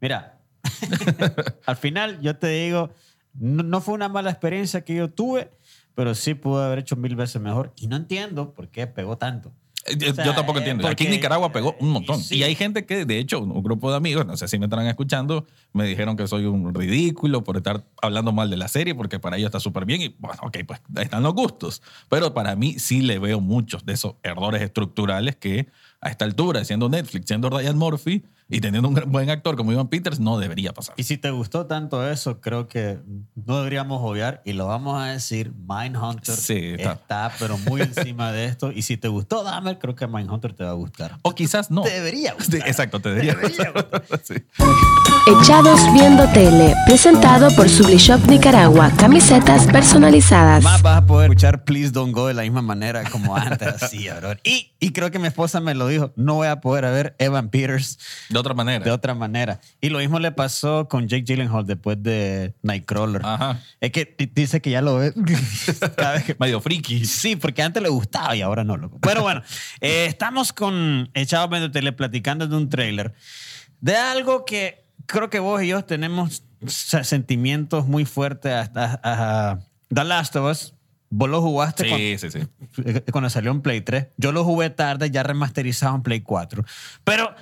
Mira, 0.00 0.40
al 1.66 1.76
final 1.76 2.20
yo 2.20 2.36
te 2.36 2.48
digo, 2.48 2.90
no, 3.34 3.80
fue 3.80 3.94
una 3.94 4.08
mala 4.08 4.30
experiencia 4.30 4.82
que 4.82 4.94
yo 4.94 5.10
tuve, 5.10 5.50
pero 5.94 6.14
sí 6.14 6.34
pudo 6.34 6.62
haber 6.62 6.80
hecho 6.80 6.96
mil 6.96 7.16
veces 7.16 7.40
mejor. 7.40 7.72
Y 7.76 7.86
no 7.88 7.96
entiendo 7.96 8.52
por 8.52 8.68
qué 8.68 8.86
pegó 8.86 9.16
tanto. 9.18 9.52
Yo 9.98 10.10
O 10.10 10.14
sea, 10.14 10.24
yo 10.24 10.34
tampoco 10.34 10.58
entiendo. 10.58 10.86
Aquí 10.86 11.04
en 11.04 11.08
porque- 11.08 11.16
Nicaragua 11.16 11.52
pegó 11.52 11.76
un 11.80 11.90
montón. 11.90 12.20
Sí. 12.20 12.36
Y 12.38 12.42
hay 12.42 12.54
gente 12.54 12.84
que, 12.86 13.04
de 13.04 13.18
hecho, 13.18 13.40
un 13.40 13.62
grupo 13.62 13.90
de 13.90 13.96
amigos, 13.96 14.26
no 14.26 14.36
sé 14.36 14.48
si 14.48 14.58
me 14.58 14.66
estarán 14.66 14.86
escuchando, 14.86 15.46
me 15.72 15.84
dijeron 15.86 16.16
que 16.16 16.26
soy 16.26 16.44
un 16.46 16.74
ridículo 16.74 17.44
por 17.44 17.56
estar 17.56 17.84
hablando 18.02 18.32
mal 18.32 18.50
de 18.50 18.56
la 18.56 18.68
serie, 18.68 18.94
porque 18.94 19.18
para 19.18 19.36
ellos 19.36 19.46
está 19.48 19.60
súper 19.60 19.84
bien. 19.84 20.02
Y 20.02 20.14
bueno, 20.18 20.38
ok, 20.42 20.58
pues 20.66 20.80
ahí 20.96 21.04
están 21.04 21.22
los 21.22 21.34
gustos. 21.34 21.82
Pero 22.08 22.34
para 22.34 22.56
mí 22.56 22.78
sí 22.78 23.00
le 23.02 23.18
veo 23.18 23.40
muchos 23.40 23.84
de 23.86 23.92
esos 23.92 24.14
errores 24.22 24.62
estructurales 24.62 25.36
que 25.36 25.68
a 26.00 26.10
esta 26.10 26.24
altura, 26.24 26.64
siendo 26.64 26.88
Netflix, 26.88 27.26
siendo 27.26 27.48
Ryan 27.50 27.78
Murphy 27.78 28.24
y 28.48 28.60
teniendo 28.60 28.88
un 28.88 28.94
buen 29.10 29.28
actor 29.30 29.56
como 29.56 29.72
Ivan 29.72 29.88
Peters, 29.88 30.20
no 30.20 30.38
debería 30.38 30.72
pasar. 30.72 30.94
Y 30.96 31.02
si 31.02 31.16
te 31.18 31.30
gustó 31.30 31.66
tanto 31.66 32.08
eso, 32.08 32.40
creo 32.40 32.68
que 32.68 32.98
no 33.34 33.58
deberíamos 33.58 34.00
obviar 34.02 34.40
y 34.44 34.52
lo 34.52 34.66
vamos 34.66 35.00
a 35.02 35.06
decir, 35.06 35.52
Mindhunter 35.68 36.34
Sí, 36.36 36.74
está. 36.78 36.92
está. 36.92 37.32
pero 37.38 37.58
muy 37.58 37.80
encima 37.82 38.30
de 38.32 38.44
esto. 38.46 38.70
Y 38.72 38.82
si 38.82 38.96
te 38.96 39.08
gustó 39.08 39.42
Dahmer, 39.42 39.78
creo 39.78 39.94
que 39.96 40.06
Mindhunter 40.06 40.52
te 40.52 40.62
va 40.64 40.70
a 40.70 40.74
gustar. 40.74 41.18
O 41.22 41.34
quizás 41.34 41.70
no. 41.70 41.82
Te 41.82 41.90
debería 41.90 42.30
Sí, 42.38 42.52
gustar. 42.52 42.68
exacto, 42.68 43.00
te 43.00 43.08
debería. 43.10 43.34
debería 43.34 43.70
gustar. 43.72 44.04
Sí. 44.22 44.34
Echados 45.40 45.80
Viendo 45.92 46.24
Tele, 46.32 46.74
presentado 46.86 47.48
por 47.56 47.68
Sublishop 47.68 48.24
Nicaragua, 48.28 48.92
camisetas 48.96 49.66
personalizadas. 49.66 50.62
Más 50.62 50.82
vas 50.82 50.98
a 50.98 51.06
poder 51.06 51.30
escuchar 51.30 51.64
Please 51.64 51.90
Don't 51.90 52.14
Go 52.14 52.28
de 52.28 52.34
la 52.34 52.42
misma 52.42 52.62
manera 52.62 53.02
como 53.10 53.34
antes. 53.36 53.82
Así, 53.82 54.08
bro. 54.20 54.34
Y, 54.44 54.72
y 54.78 54.92
creo 54.92 55.10
que 55.10 55.18
mi 55.18 55.26
esposa 55.26 55.60
me 55.60 55.74
lo 55.74 55.88
dijo, 55.88 56.12
no 56.14 56.34
voy 56.34 56.46
a 56.46 56.60
poder 56.60 56.84
ver 56.84 57.16
Evan 57.18 57.48
Peters 57.50 57.98
De 58.36 58.40
otra 58.40 58.54
manera. 58.54 58.84
de 58.84 58.90
otra 58.90 59.14
manera. 59.14 59.60
Y 59.80 59.88
lo 59.88 59.98
mismo 59.98 60.18
le 60.18 60.30
pasó 60.32 60.88
con 60.88 61.08
Jake 61.08 61.24
Gyllenhaal 61.24 61.66
después 61.66 62.02
de 62.02 62.54
Nightcrawler. 62.62 63.22
Ajá. 63.24 63.60
Es 63.80 63.90
que 63.92 64.14
di- 64.18 64.26
dice 64.26 64.60
que 64.60 64.70
ya 64.70 64.82
lo 64.82 64.96
ve 64.96 65.12
cada 65.96 66.12
vez 66.12 66.24
que 66.24 66.36
Medio 66.38 66.60
friki. 66.60 67.04
Sí, 67.06 67.36
porque 67.36 67.62
antes 67.62 67.82
le 67.82 67.88
gustaba 67.88 68.36
y 68.36 68.42
ahora 68.42 68.64
no. 68.64 68.76
Loco. 68.76 68.98
Pero 69.00 69.22
bueno, 69.22 69.42
eh, 69.80 70.06
estamos 70.06 70.52
con 70.52 71.10
Echados 71.14 71.48
Viendo 71.50 71.70
Tele 71.70 71.92
platicando 71.92 72.46
de 72.46 72.56
un 72.56 72.68
tráiler 72.68 73.14
de 73.80 73.96
algo 73.96 74.44
que 74.44 74.84
creo 75.06 75.30
que 75.30 75.38
vos 75.38 75.62
y 75.62 75.68
yo 75.68 75.84
tenemos 75.84 76.42
se- 76.66 77.04
sentimientos 77.04 77.86
muy 77.86 78.04
fuertes 78.04 78.52
hasta 78.52 79.00
a 79.02 79.58
The 79.88 80.04
Last 80.04 80.36
of 80.36 80.50
Us. 80.50 80.72
Vos 81.08 81.28
lo 81.30 81.40
jugaste 81.40 81.84
cuando- 81.88 81.98
Sí, 81.98 82.18
sí, 82.18 82.30
sí. 82.30 82.38
eh, 82.84 83.04
cuando 83.12 83.30
salió 83.30 83.52
en 83.52 83.62
Play 83.62 83.80
3. 83.80 84.08
Yo 84.16 84.32
lo 84.32 84.42
jugué 84.44 84.70
tarde, 84.70 85.10
ya 85.10 85.22
remasterizado 85.22 85.94
en 85.94 86.02
Play 86.02 86.20
4. 86.20 86.64
Pero 87.04 87.32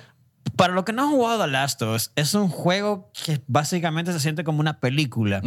para 0.55 0.73
los 0.73 0.85
que 0.85 0.93
no 0.93 1.03
han 1.03 1.11
jugado 1.11 1.43
The 1.43 1.51
Last 1.51 1.81
of 1.81 1.95
Us, 1.95 2.11
es 2.15 2.33
un 2.33 2.49
juego 2.49 3.11
que 3.13 3.41
básicamente 3.47 4.11
se 4.13 4.19
siente 4.19 4.43
como 4.43 4.59
una 4.59 4.79
película. 4.79 5.41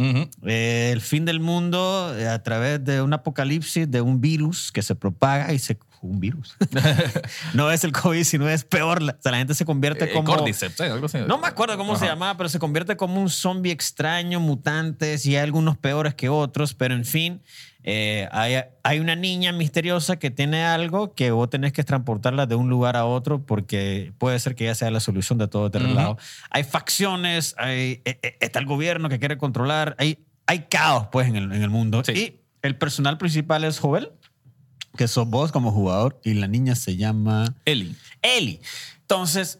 Eh, 0.45 0.91
el 0.93 1.01
fin 1.01 1.25
del 1.25 1.39
mundo 1.39 2.15
eh, 2.17 2.27
a 2.27 2.41
través 2.43 2.83
de 2.83 3.01
un 3.01 3.13
apocalipsis, 3.13 3.89
de 3.89 4.01
un 4.01 4.21
virus 4.21 4.71
que 4.71 4.81
se 4.81 4.95
propaga 4.95 5.53
y 5.53 5.59
se 5.59 5.77
un 6.01 6.19
virus. 6.19 6.55
no 7.53 7.71
es 7.71 7.83
el 7.83 7.91
COVID-19, 7.91 8.47
es 8.49 8.63
peor. 8.63 9.01
O 9.03 9.05
sea, 9.21 9.31
la 9.31 9.37
gente 9.37 9.53
se 9.53 9.65
convierte 9.65 10.05
Eh, 10.05 10.13
como... 10.13 10.33
Cordyceps, 10.33 10.79
eh. 10.79 11.25
No 11.27 11.37
me 11.37 11.47
acuerdo 11.47 11.77
cómo 11.77 11.97
se 11.97 12.05
llamaba, 12.05 12.37
pero 12.37 12.49
se 12.49 12.59
convierte 12.59 12.95
como 12.95 13.21
un 13.21 13.29
zombie 13.29 13.71
extraño, 13.71 14.39
mutantes 14.39 15.25
y 15.25 15.35
hay 15.35 15.43
algunos 15.43 15.77
peores 15.77 16.15
que 16.15 16.29
otros, 16.29 16.73
pero 16.73 16.93
en 16.93 17.05
fin, 17.05 17.41
eh, 17.83 18.27
hay, 18.31 18.55
hay 18.83 18.99
una 18.99 19.15
niña 19.15 19.51
misteriosa 19.53 20.17
que 20.19 20.31
tiene 20.31 20.65
algo 20.65 21.13
que 21.13 21.31
vos 21.31 21.49
tenés 21.49 21.71
que 21.71 21.83
transportarla 21.83 22.45
de 22.45 22.55
un 22.55 22.69
lugar 22.69 22.97
a 22.97 23.05
otro 23.05 23.45
porque 23.45 24.11
puede 24.17 24.37
ser 24.39 24.55
que 24.55 24.65
ella 24.65 24.75
sea 24.75 24.91
la 24.91 24.99
solución 24.99 25.37
de 25.37 25.47
todo 25.47 25.67
este 25.67 25.79
relajo. 25.79 26.17
Hay 26.49 26.63
facciones, 26.63 27.55
hay, 27.57 28.01
eh, 28.05 28.19
eh, 28.21 28.37
está 28.41 28.59
el 28.59 28.65
gobierno 28.65 29.07
que 29.07 29.19
quiere 29.19 29.37
controlar, 29.37 29.95
hay, 29.97 30.19
hay 30.45 30.65
caos 30.69 31.07
pues 31.11 31.27
en 31.29 31.37
el, 31.37 31.51
en 31.51 31.63
el 31.63 31.69
mundo. 31.69 32.03
Sí. 32.03 32.11
Y 32.11 32.39
el 32.61 32.75
personal 32.77 33.17
principal 33.17 33.63
es 33.63 33.79
Joel, 33.79 34.11
que 34.97 35.07
sos 35.07 35.29
vos 35.29 35.51
como 35.51 35.71
jugador, 35.71 36.19
y 36.23 36.33
la 36.33 36.47
niña 36.47 36.75
se 36.75 36.97
llama... 36.97 37.55
Ellie. 37.63 37.95
Eli. 38.21 38.59
Entonces, 39.01 39.59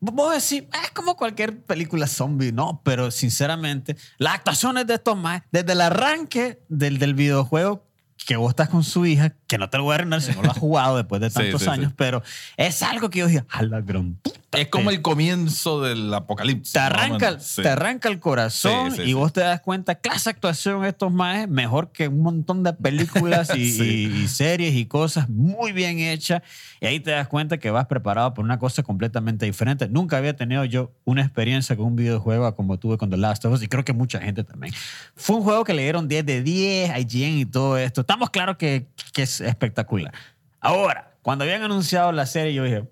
vos 0.00 0.32
decís, 0.34 0.68
"Ah, 0.72 0.82
es 0.84 0.90
como 0.90 1.16
cualquier 1.16 1.62
película 1.62 2.06
zombie, 2.06 2.52
no, 2.52 2.80
pero 2.84 3.10
sinceramente, 3.10 3.96
las 4.18 4.34
actuaciones 4.34 4.86
de 4.86 4.94
estos 4.94 5.16
más, 5.16 5.42
desde 5.50 5.72
el 5.72 5.80
arranque 5.80 6.62
del, 6.68 6.98
del 6.98 7.14
videojuego, 7.14 7.84
que 8.26 8.36
vos 8.36 8.50
estás 8.50 8.68
con 8.68 8.84
su 8.84 9.06
hija, 9.06 9.34
que 9.48 9.58
no 9.58 9.68
te 9.68 9.78
lo 9.78 9.82
voy 9.84 9.92
a 9.92 9.94
arruinar 9.96 10.22
si 10.22 10.30
no 10.32 10.42
lo 10.42 10.50
has 10.52 10.58
jugado 10.58 10.96
después 10.98 11.20
de 11.20 11.30
Sí, 11.30 11.34
tantos 11.36 11.62
sí, 11.62 11.68
años, 11.68 11.88
sí. 11.88 11.94
pero 11.96 12.22
es 12.56 12.82
algo 12.84 13.10
que 13.10 13.18
yo 13.20 13.26
dije, 13.26 13.42
a 13.50 13.62
la 13.64 13.80
gran 13.80 14.14
puta". 14.14 14.38
Es 14.52 14.68
como 14.68 14.88
el 14.90 15.02
comienzo 15.02 15.82
del 15.82 16.12
apocalipsis. 16.14 16.72
Te 16.72 16.78
arranca. 16.78 17.38
Sí. 17.38 17.60
te 17.62 17.68
arranca 17.68 18.08
el 18.08 18.18
corazón 18.18 18.92
Sí, 18.92 18.96
sí, 18.98 19.02
y 19.02 19.06
sí. 19.06 19.12
vos 19.12 19.30
te 19.32 19.40
das 19.40 19.60
cuenta, 19.60 19.96
clase 19.96 20.30
actuación 20.30 20.84
estos 20.86 21.12
más 21.12 21.46
mejor 21.48 21.92
que 21.92 22.08
un 22.08 22.22
montón 22.22 22.62
de 22.62 22.72
películas 22.72 23.50
y, 23.54 23.70
Sí. 23.72 24.10
y- 24.14 24.22
y 24.24 24.28
series 24.28 24.74
y 24.74 24.86
cosas 24.86 25.28
muy 25.28 25.72
bien 25.72 25.98
hechas. 25.98 26.42
Y 26.80 26.86
ahí 26.86 27.00
te 27.00 27.10
das 27.10 27.28
cuenta 27.28 27.58
que 27.58 27.70
vas 27.70 27.86
preparado 27.86 28.32
por 28.34 28.44
una 28.44 28.58
cosa 28.58 28.82
completamente 28.82 29.44
diferente. 29.44 29.88
Nunca 29.88 30.16
había 30.16 30.34
tenido 30.36 30.64
yo 30.64 30.92
una 31.04 31.22
experiencia 31.22 31.76
con 31.76 31.86
un 31.86 31.96
videojuego 31.96 32.54
como 32.54 32.78
tuve 32.78 32.96
con 32.96 33.10
The 33.10 33.16
Last 33.18 33.44
of 33.44 33.52
Us 33.54 33.62
y 33.62 33.68
creo 33.68 33.84
que 33.84 33.92
mucha 33.92 34.18
gente 34.20 34.44
también. 34.44 34.72
Fue 35.16 35.36
un 35.36 35.42
juego 35.42 35.64
que 35.64 35.74
le 35.74 35.82
dieron 35.82 36.08
10 36.08 36.24
de 36.24 36.42
10, 36.42 36.90
IGN 36.98 37.38
y 37.40 37.44
todo 37.46 37.76
esto. 37.76 38.00
Estamos 38.00 38.30
claros 38.30 38.56
que, 38.56 38.86
que 39.12 39.22
es 39.24 39.37
espectacular. 39.40 40.12
Ahora, 40.60 41.16
cuando 41.22 41.44
habían 41.44 41.62
anunciado 41.62 42.12
la 42.12 42.26
serie, 42.26 42.54
yo 42.54 42.64
dije, 42.64 42.88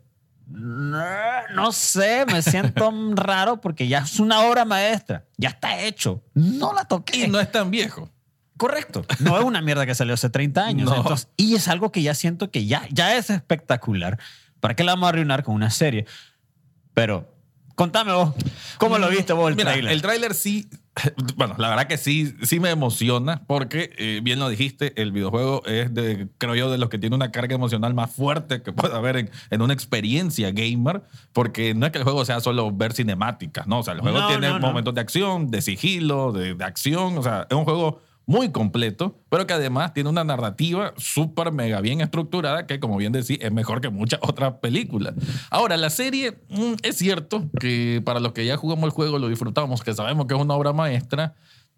no, 0.47 1.05
no 1.55 1.73
sé, 1.73 2.25
me 2.27 2.43
siento 2.43 2.93
raro 3.15 3.61
porque 3.61 3.89
ya 3.89 3.99
es 3.99 4.21
una 4.21 4.41
obra 4.43 4.65
maestra, 4.65 5.25
ya 5.37 5.49
está 5.51 5.81
hecho, 5.81 6.23
no 6.35 6.73
la 6.73 6.85
toqué. 6.85 7.25
Y 7.25 7.29
no 7.29 7.41
es 7.41 7.51
tan 7.51 7.71
viejo. 7.71 8.11
Correcto. 8.57 9.05
No 9.21 9.39
es 9.39 9.45
una 9.45 9.61
mierda 9.61 9.85
que 9.85 9.95
salió 9.95 10.15
hace 10.15 10.31
30 10.31 10.65
años. 10.65 10.91
No. 10.91 10.97
Entonces, 10.97 11.29
y 11.37 11.55
es 11.57 11.69
algo 11.69 11.93
que 11.93 12.03
ya 12.03 12.15
siento 12.15 12.51
que 12.51 12.65
ya, 12.67 12.87
ya 12.91 13.17
es 13.17 13.29
espectacular. 13.29 14.19
¿Para 14.61 14.75
qué 14.75 14.83
la 14.83 14.93
vamos 14.93 15.07
a 15.07 15.09
arruinar 15.11 15.43
con 15.43 15.55
una 15.55 15.71
serie? 15.71 16.07
Pero, 16.95 17.31
contame 17.75 18.13
vos, 18.13 18.35
¿cómo 18.79 18.97
lo 18.97 19.11
viste 19.11 19.35
vos 19.35 19.51
el 19.51 19.57
Mira, 19.57 19.73
trailer? 19.73 19.93
El 19.93 20.01
tráiler 20.01 20.35
sí, 20.35 20.71
bueno, 21.37 21.55
la 21.59 21.69
verdad 21.69 21.87
que 21.87 21.99
sí, 21.99 22.35
sí 22.43 22.59
me 22.59 22.71
emociona 22.71 23.43
porque, 23.47 23.93
eh, 23.99 24.21
bien 24.23 24.39
lo 24.39 24.49
dijiste, 24.49 25.01
el 25.01 25.13
videojuego 25.13 25.63
es 25.67 25.93
de, 25.93 26.29
creo 26.39 26.55
yo, 26.55 26.71
de 26.71 26.79
los 26.79 26.89
que 26.89 26.99
tiene 26.99 27.15
una 27.15 27.31
carga 27.31 27.55
emocional 27.55 27.93
más 27.95 28.11
fuerte 28.15 28.63
que 28.63 28.73
pueda 28.73 28.97
haber 28.97 29.17
en, 29.19 29.31
en 29.51 29.63
una 29.63 29.75
experiencia 29.75 30.51
gamer, 30.53 31.03
porque 31.33 31.75
no 31.75 31.85
es 31.87 31.93
que 31.93 31.99
el 31.99 32.05
juego 32.05 32.25
sea 32.25 32.41
solo 32.41 32.73
ver 32.73 32.93
cinemáticas, 32.95 33.67
¿no? 33.67 33.81
O 33.81 33.83
sea, 33.83 33.95
el 33.95 34.01
juego 34.01 34.21
No, 34.21 34.29
tiene 34.29 34.49
no, 34.49 34.59
no. 34.59 34.67
momentos 34.69 34.95
de 34.95 35.01
acción, 35.03 35.51
de 35.51 35.61
sigilo, 35.61 36.33
de, 36.33 36.55
de 36.55 36.65
acción, 36.65 37.19
o 37.19 37.23
sea, 37.23 37.47
es 37.51 37.57
un 37.57 37.65
juego 37.65 38.01
muy 38.27 38.51
completo, 38.51 39.21
pero 39.29 39.47
que 39.47 39.55
además 39.55 39.95
tiene 39.95 40.11
una 40.11 40.25
narrativa 40.25 40.93
súper 40.97 41.53
mega 41.53 41.81
bien 41.81 42.01
estructurada 42.01 42.67
que, 42.67 42.81
como 42.81 42.97
bien 42.97 43.13
decís, 43.13 43.39
es 43.41 43.53
mejor 43.53 43.81
que 43.81 43.89
muchas 43.89 44.19
otras 44.23 44.55
películas. 44.55 45.15
Ahora, 45.49 45.77
la 45.77 45.91
serie, 45.91 46.39
mm, 46.49 46.75
es 46.83 46.97
cierto 46.97 47.45
que 47.61 48.03
para 48.05 48.19
los 48.19 48.33
que 48.33 48.45
ya 48.45 48.57
jugamos 48.57 48.85
el 48.85 48.91
juego, 48.91 49.21
lo 49.21 49.29
disfrutamos, 49.29 49.83
que 49.83 49.95
sabemos 49.95 50.27
que 50.27 50.35
es 50.35 50.41
una 50.41 50.55
obra 50.55 50.73
maestra, 50.73 51.35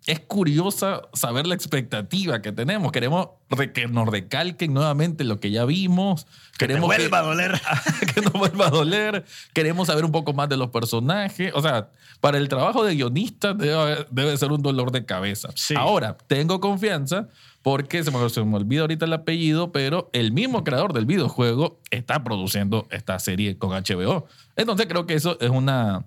es 0.09 0.21
curiosa 0.21 1.03
saber 1.13 1.47
la 1.47 1.55
expectativa 1.55 2.41
que 2.41 2.51
tenemos. 2.51 2.93
Queremos 2.93 3.29
re- 3.51 3.75
que 3.75 3.89
nos 3.89 4.09
recalquen 4.09 4.73
nuevamente 4.73 5.23
lo 5.23 5.39
que 5.39 5.51
ya 5.51 5.67
vimos. 5.67 6.27
Queremos 6.59 6.87
vuelva 6.87 7.19
a 7.19 7.23
doler. 7.23 7.61
que 8.15 8.23
no 8.23 8.31
vuelva 8.31 8.69
a 8.69 8.71
doler. 8.71 9.27
Queremos 9.53 9.87
saber 9.87 10.07
un 10.07 10.11
poco 10.11 10.33
más 10.33 10.49
de 10.49 10.57
los 10.57 10.71
personajes. 10.71 11.53
O 11.55 11.61
sea, 11.61 11.91
para 12.23 12.39
el 12.39 12.49
trabajo 12.49 12.85
de 12.85 12.95
guionista 12.95 13.53
debe, 13.53 14.07
debe 14.11 14.35
ser 14.39 14.51
un 14.51 14.63
dolor 14.63 14.93
de 14.93 15.05
cabeza. 15.05 15.51
Sí. 15.55 15.75
Ahora, 15.77 16.17
tengo 16.27 16.59
confianza 16.59 17.29
porque 17.61 18.03
se 18.03 18.11
me, 18.11 18.31
se 18.31 18.43
me 18.45 18.57
olvida 18.57 18.81
ahorita 18.81 19.05
el 19.05 19.13
apellido, 19.13 19.73
pero 19.73 20.09
el 20.15 20.33
mismo 20.33 20.65
creador 20.65 20.95
del 20.95 21.05
videojuego 21.05 21.81
está 21.91 22.25
produciendo 22.25 22.89
esta 22.91 23.19
serie 23.19 23.59
con 23.59 23.73
HBO. 23.73 24.27
Entonces 24.57 24.87
creo 24.87 25.05
que 25.05 25.13
eso 25.13 25.37
es 25.39 25.51
una, 25.51 26.07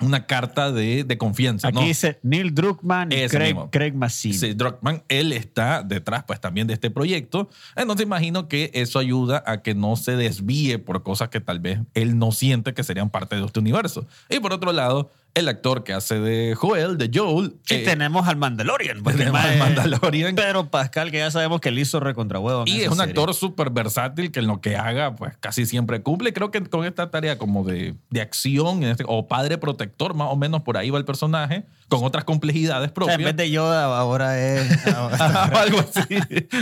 una 0.00 0.26
carta 0.26 0.72
de, 0.72 1.04
de 1.04 1.18
confianza. 1.18 1.68
Aquí 1.68 1.78
¿no? 1.78 1.84
dice 1.84 2.18
Neil 2.22 2.54
Druckmann 2.54 3.12
y 3.12 3.16
Ese 3.16 3.36
Craig, 3.36 3.54
mismo. 3.54 3.70
Craig 3.70 3.92
Mazin. 3.92 4.34
Sí, 4.34 4.52
Druckmann, 4.54 5.02
él 5.08 5.32
está 5.32 5.82
detrás 5.82 6.24
pues 6.26 6.40
también 6.40 6.66
de 6.66 6.74
este 6.74 6.90
proyecto. 6.90 7.48
Entonces 7.74 8.04
imagino 8.04 8.48
que 8.48 8.70
eso 8.74 8.98
ayuda 8.98 9.42
a 9.46 9.62
que 9.62 9.74
no 9.74 9.96
se 9.96 10.16
desvíe 10.16 10.78
por 10.78 11.02
cosas 11.02 11.30
que 11.30 11.40
tal 11.40 11.60
vez 11.60 11.80
él 11.94 12.18
no 12.18 12.32
siente 12.32 12.74
que 12.74 12.84
serían 12.84 13.10
parte 13.10 13.36
de 13.36 13.44
este 13.44 13.60
universo. 13.60 14.06
Y 14.28 14.38
por 14.40 14.52
otro 14.52 14.72
lado, 14.72 15.10
el 15.36 15.48
actor 15.48 15.84
que 15.84 15.92
hace 15.92 16.18
de 16.18 16.54
Joel, 16.54 16.96
de 16.98 17.10
Joel, 17.12 17.56
Y 17.68 17.74
eh, 17.74 17.84
tenemos 17.84 18.26
al 18.26 18.36
Mandalorian. 18.36 19.02
tenemos 19.04 19.40
al 19.40 19.58
Mandalorian. 19.58 20.34
Pedro 20.34 20.70
Pascal, 20.70 21.10
que 21.10 21.18
ya 21.18 21.30
sabemos 21.30 21.60
que 21.60 21.70
le 21.70 21.82
hizo 21.82 22.00
recontra 22.00 22.38
huevo. 22.40 22.64
y 22.66 22.80
es 22.80 22.88
un 22.88 22.96
serie. 22.96 23.10
actor 23.10 23.34
súper 23.34 23.70
versátil 23.70 24.32
que 24.32 24.40
en 24.40 24.46
lo 24.46 24.60
que 24.60 24.76
haga, 24.76 25.14
pues 25.14 25.36
casi 25.38 25.66
siempre 25.66 26.02
cumple. 26.02 26.32
Creo 26.32 26.50
que 26.50 26.62
con 26.64 26.84
esta 26.84 27.10
tarea 27.10 27.38
como 27.38 27.64
de, 27.64 27.94
de 28.10 28.20
acción 28.20 28.82
en 28.82 28.90
este- 28.90 29.04
o 29.06 29.28
padre 29.28 29.58
protector, 29.58 30.14
más 30.14 30.28
o 30.30 30.36
menos 30.36 30.62
por 30.62 30.76
ahí 30.78 30.90
va 30.90 30.98
el 30.98 31.04
personaje, 31.04 31.64
con 31.88 32.02
otras 32.02 32.24
complejidades 32.24 32.86
O 32.88 32.88
sea, 32.88 32.94
propias. 32.94 33.18
en 33.18 33.24
vez 33.26 33.36
de 33.36 33.50
Yoda, 33.50 33.84
ahora 33.98 34.38
es. 34.42 34.86
algo 35.20 35.78
así. 35.80 36.14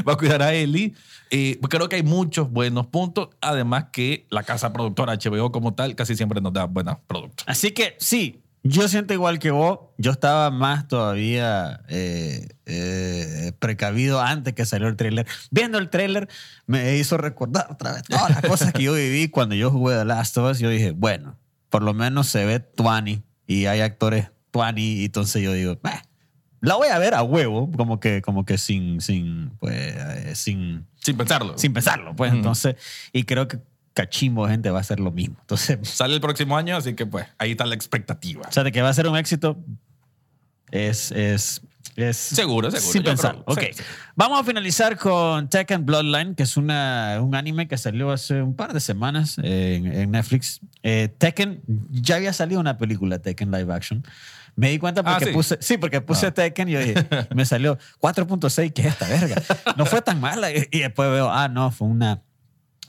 Va 0.07 0.14
a 0.14 0.16
cuidar 0.16 0.43
a 0.43 0.52
Ellie. 0.52 0.95
Eh, 1.31 1.59
creo 1.69 1.88
que 1.88 1.97
hay 1.97 2.02
muchos 2.02 2.50
buenos 2.50 2.87
puntos. 2.87 3.28
Además 3.40 3.87
que 3.93 4.26
la 4.31 4.43
casa 4.43 4.73
productora 4.73 5.14
HBO 5.16 5.50
como 5.52 5.75
tal 5.75 5.95
casi 5.95 6.16
siempre 6.16 6.40
nos 6.40 6.52
da 6.52 6.64
buenos 6.64 6.97
productos. 7.07 7.45
Así 7.49 7.71
que 7.73 7.97
sí, 7.99 8.40
yo 8.66 8.88
siento 8.88 9.12
igual 9.14 9.38
que 9.38 9.50
vos. 9.50 9.78
Yo 9.99 10.11
estaba 10.11 10.50
más 10.50 10.88
todavía 10.88 11.83
eh, 11.88 12.49
eh, 12.66 13.52
precavido 13.59 14.21
antes 14.21 14.54
que 14.54 14.64
salió 14.64 14.88
el 14.88 14.97
tráiler. 14.97 15.26
Viendo 15.50 15.78
el 15.78 15.90
tráiler 15.90 16.28
me 16.66 16.97
hizo 16.97 17.16
recordar 17.18 17.68
otra 17.71 17.92
vez 17.92 18.02
todas 18.04 18.30
las 18.30 18.40
cosas 18.40 18.73
que 18.73 18.83
yo 18.83 18.94
viví 18.94 19.28
cuando 19.28 19.54
yo 19.54 19.71
jugué 19.71 19.97
The 19.97 20.04
Last 20.06 20.37
of 20.38 20.50
Us. 20.50 20.59
Yo 20.59 20.71
dije, 20.71 20.92
bueno, 20.92 21.38
por 21.68 21.83
lo 21.83 21.92
menos 21.94 22.26
se 22.26 22.44
ve 22.47 22.59
Tuani 22.59 23.23
y 23.47 23.66
hay 23.66 23.80
actores 23.83 24.30
Tuani. 24.50 24.83
Y 25.00 25.04
entonces 25.04 25.42
yo 25.42 25.52
digo, 25.52 25.78
"Bah, 25.83 26.02
la 26.61 26.76
voy 26.76 26.88
a 26.88 26.99
ver 26.99 27.12
a 27.14 27.23
huevo, 27.23 27.71
como 27.76 28.00
que, 28.00 28.23
como 28.23 28.47
que 28.47 28.56
sin, 28.56 29.02
sin, 29.02 29.50
pues, 29.61 29.76
eh, 29.76 30.33
sin, 30.35 30.87
Sin 31.02 31.16
pensarlo. 31.18 31.59
sin 31.59 31.75
pensarlo. 31.75 32.16
Pues 32.16 32.30
Ujú. 32.30 32.38
entonces, 32.38 32.76
y 33.12 33.25
creo 33.25 33.47
que 33.47 33.59
cachimbo 33.94 34.44
de 34.46 34.52
gente 34.52 34.70
va 34.70 34.78
a 34.78 34.80
hacer 34.82 35.00
lo 35.00 35.10
mismo. 35.12 35.36
Entonces, 35.40 35.78
Sale 35.88 36.14
el 36.14 36.20
próximo 36.20 36.56
año, 36.56 36.76
así 36.76 36.94
que 36.94 37.06
pues 37.06 37.26
ahí 37.38 37.52
está 37.52 37.64
la 37.64 37.74
expectativa. 37.74 38.46
O 38.48 38.52
sea, 38.52 38.62
de 38.64 38.72
que 38.72 38.82
va 38.82 38.88
a 38.90 38.94
ser 38.94 39.08
un 39.08 39.16
éxito 39.16 39.56
es, 40.70 41.12
es, 41.12 41.60
es 41.96 42.16
Seguro, 42.16 42.70
seguro. 42.70 42.92
Sin 42.92 43.02
Yo 43.04 43.14
creo- 43.14 43.42
Ok. 43.46 43.60
sí. 43.72 43.82
Vamos 44.16 44.40
a 44.40 44.44
finalizar 44.44 44.96
con 44.98 45.48
Tekken 45.48 45.84
Bloodline, 45.86 46.34
que 46.34 46.42
es 46.42 46.56
una, 46.56 47.18
un 47.22 47.34
anime 47.34 47.68
que 47.68 47.78
salió 47.78 48.10
hace 48.10 48.42
un 48.42 48.54
par 48.56 48.72
de 48.72 48.80
semanas 48.80 49.38
en, 49.38 49.86
en 49.92 50.10
Netflix. 50.10 50.60
Eh, 50.82 51.08
Tekken, 51.18 51.62
ya 51.90 52.16
había 52.16 52.32
salido 52.32 52.60
una 52.60 52.78
película, 52.78 53.18
Tekken 53.20 53.50
Live 53.50 53.72
Action. 53.72 54.04
Me 54.56 54.70
di 54.70 54.78
cuenta 54.78 55.02
porque 55.02 55.24
Ah, 55.24 55.28
¿sí? 55.28 55.32
puse, 55.32 55.58
sí, 55.60 55.78
porque 55.78 56.00
puse 56.00 56.30
Tekken 56.30 56.68
y 56.68 56.72
yo 56.72 56.78
dije, 56.80 56.94
me 57.34 57.44
salió 57.44 57.76
4.6, 58.00 58.72
¿qué 58.72 58.82
es 58.82 58.88
esta 58.88 59.08
verga? 59.08 59.42
No 59.76 59.84
fue 59.86 60.00
tan 60.00 60.20
mala. 60.20 60.50
Y, 60.52 60.68
y 60.70 60.80
después 60.80 61.10
veo, 61.10 61.28
ah, 61.30 61.48
no, 61.48 61.70
fue 61.72 61.88
una, 61.88 62.22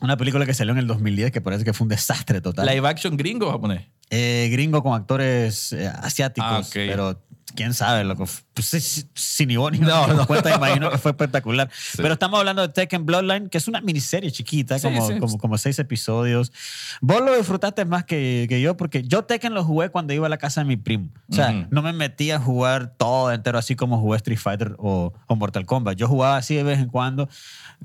una 0.00 0.16
película 0.16 0.44
que 0.46 0.54
salió 0.54 0.72
en 0.72 0.78
el 0.78 0.86
2010 0.86 1.32
que 1.32 1.40
parece 1.40 1.64
que 1.64 1.72
fue 1.72 1.84
un 1.84 1.88
desastre 1.88 2.40
total. 2.40 2.66
Live 2.66 2.86
action 2.88 3.16
gringo 3.16 3.50
japonés. 3.50 3.86
Eh, 4.10 4.48
gringo 4.52 4.82
con 4.82 4.94
actores 4.94 5.72
eh, 5.72 5.88
asiáticos, 5.88 6.48
Ah, 6.50 6.62
pero 6.72 7.25
quién 7.54 7.72
sabe, 7.74 8.04
loco. 8.04 8.26
Pues, 8.54 8.66
sí, 8.66 8.80
sí, 8.80 9.04
sin 9.14 9.48
ni 9.48 9.56
vos 9.56 9.70
ni 9.72 9.78
No, 9.78 10.06
no, 10.14 10.26
cuenta, 10.26 10.54
imagino 10.54 10.90
que 10.90 10.98
fue 10.98 11.12
espectacular. 11.12 11.70
Pero 11.96 12.12
estamos 12.14 12.38
hablando 12.40 12.62
de 12.62 12.68
Tekken 12.72 13.06
Bloodline, 13.06 13.48
que 13.48 13.58
es 13.58 13.68
una 13.68 13.80
miniserie 13.80 14.30
chiquita, 14.32 14.78
Sí, 14.78 14.82
como, 14.88 15.06
sí. 15.08 15.18
Como, 15.18 15.38
como 15.38 15.58
seis 15.58 15.78
episodios. 15.78 16.52
Vos 17.00 17.20
lo 17.22 17.36
disfrutaste 17.36 17.84
más 17.84 18.04
que, 18.04 18.46
que 18.48 18.60
yo, 18.60 18.76
porque 18.76 19.02
yo 19.04 19.24
Tekken 19.24 19.54
lo 19.54 19.64
jugué 19.64 19.90
cuando 19.90 20.12
iba 20.12 20.26
a 20.26 20.30
la 20.30 20.38
casa 20.38 20.60
de 20.62 20.66
mi 20.66 20.76
primo. 20.76 21.08
O 21.30 21.34
sea, 21.34 21.50
Ujú. 21.50 21.66
no 21.70 21.82
me 21.82 21.92
metí 21.92 22.30
a 22.30 22.38
jugar 22.40 22.94
todo 22.96 23.32
entero, 23.32 23.58
así 23.58 23.76
como 23.76 23.98
jugué 24.00 24.16
Street 24.16 24.38
Fighter 24.38 24.74
o, 24.78 25.12
o 25.26 25.36
Mortal 25.36 25.66
Kombat. 25.66 25.96
Yo 25.96 26.08
jugaba 26.08 26.36
así 26.38 26.54
de 26.54 26.62
vez 26.62 26.78
en 26.78 26.88
cuando. 26.88 27.28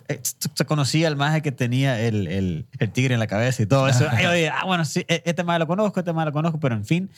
Eh, 0.08 0.20
Se 0.24 0.66
conocía 0.66 1.08
el 1.08 1.16
maje 1.18 1.42
que 1.42 1.52
tenía 1.52 2.00
el, 2.00 2.28
el, 2.28 2.66
el 2.80 2.92
tigre 2.92 3.14
en 3.14 3.20
la 3.20 3.28
cabeza 3.28 3.62
y 3.62 3.66
todo 3.66 3.88
eso. 3.88 4.06
Yo 4.22 4.32
dije, 4.32 4.50
ah, 4.50 4.64
bueno, 4.66 4.86
sí, 4.86 5.04
e- 5.08 5.22
este 5.26 5.44
maje 5.44 5.60
lo 5.60 5.68
conozco, 5.68 6.00
este 6.00 6.14
maje 6.14 6.28
lo 6.28 6.32
conozco, 6.34 6.60
pero 6.60 6.76
en 6.76 6.86
fin, 6.86 7.10